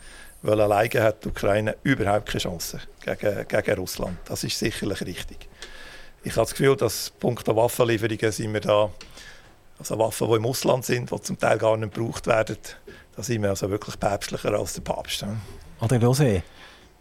[0.45, 4.19] weil alleine hat die Ukraine überhaupt keine Chance gegen, gegen Russland.
[4.27, 5.49] Das ist sicherlich richtig.
[6.23, 8.91] Ich habe das Gefühl, dass punkto Waffenlieferungen sind wir da
[9.79, 12.59] Also Waffen, die im Ausland sind, die zum Teil gar nicht gebraucht werden.
[13.17, 15.25] Da sind wir also wirklich päpstlicher als der Papst.
[15.81, 16.43] Oder José,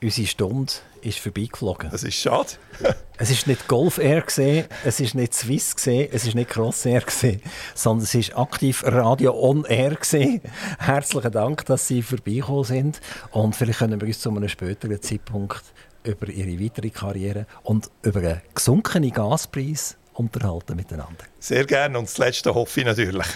[0.01, 0.73] unsere Stunde
[1.05, 1.89] ist vorbeigeflogen.
[1.91, 2.49] Das ist schade.
[3.17, 6.85] es ist nicht Golf Air gesehen, es ist nicht Swiss gesehen, es ist nicht Cross
[6.85, 7.41] Air gesehen,
[7.75, 10.41] sondern es ist aktiv Radio On Air gesehen.
[10.79, 13.01] Herzlichen Dank, dass Sie vorbeigekommen sind
[13.31, 15.63] und vielleicht können wir uns zu einem späteren Zeitpunkt
[16.03, 21.25] über Ihre weitere Karriere und über einen gesunkenen Gaspreis unterhalten miteinander.
[21.39, 23.27] Sehr gerne und das Letzte hoffe ich natürlich.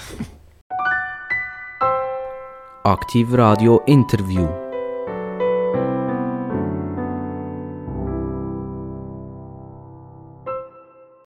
[2.83, 4.66] Aktiv Radio Interview.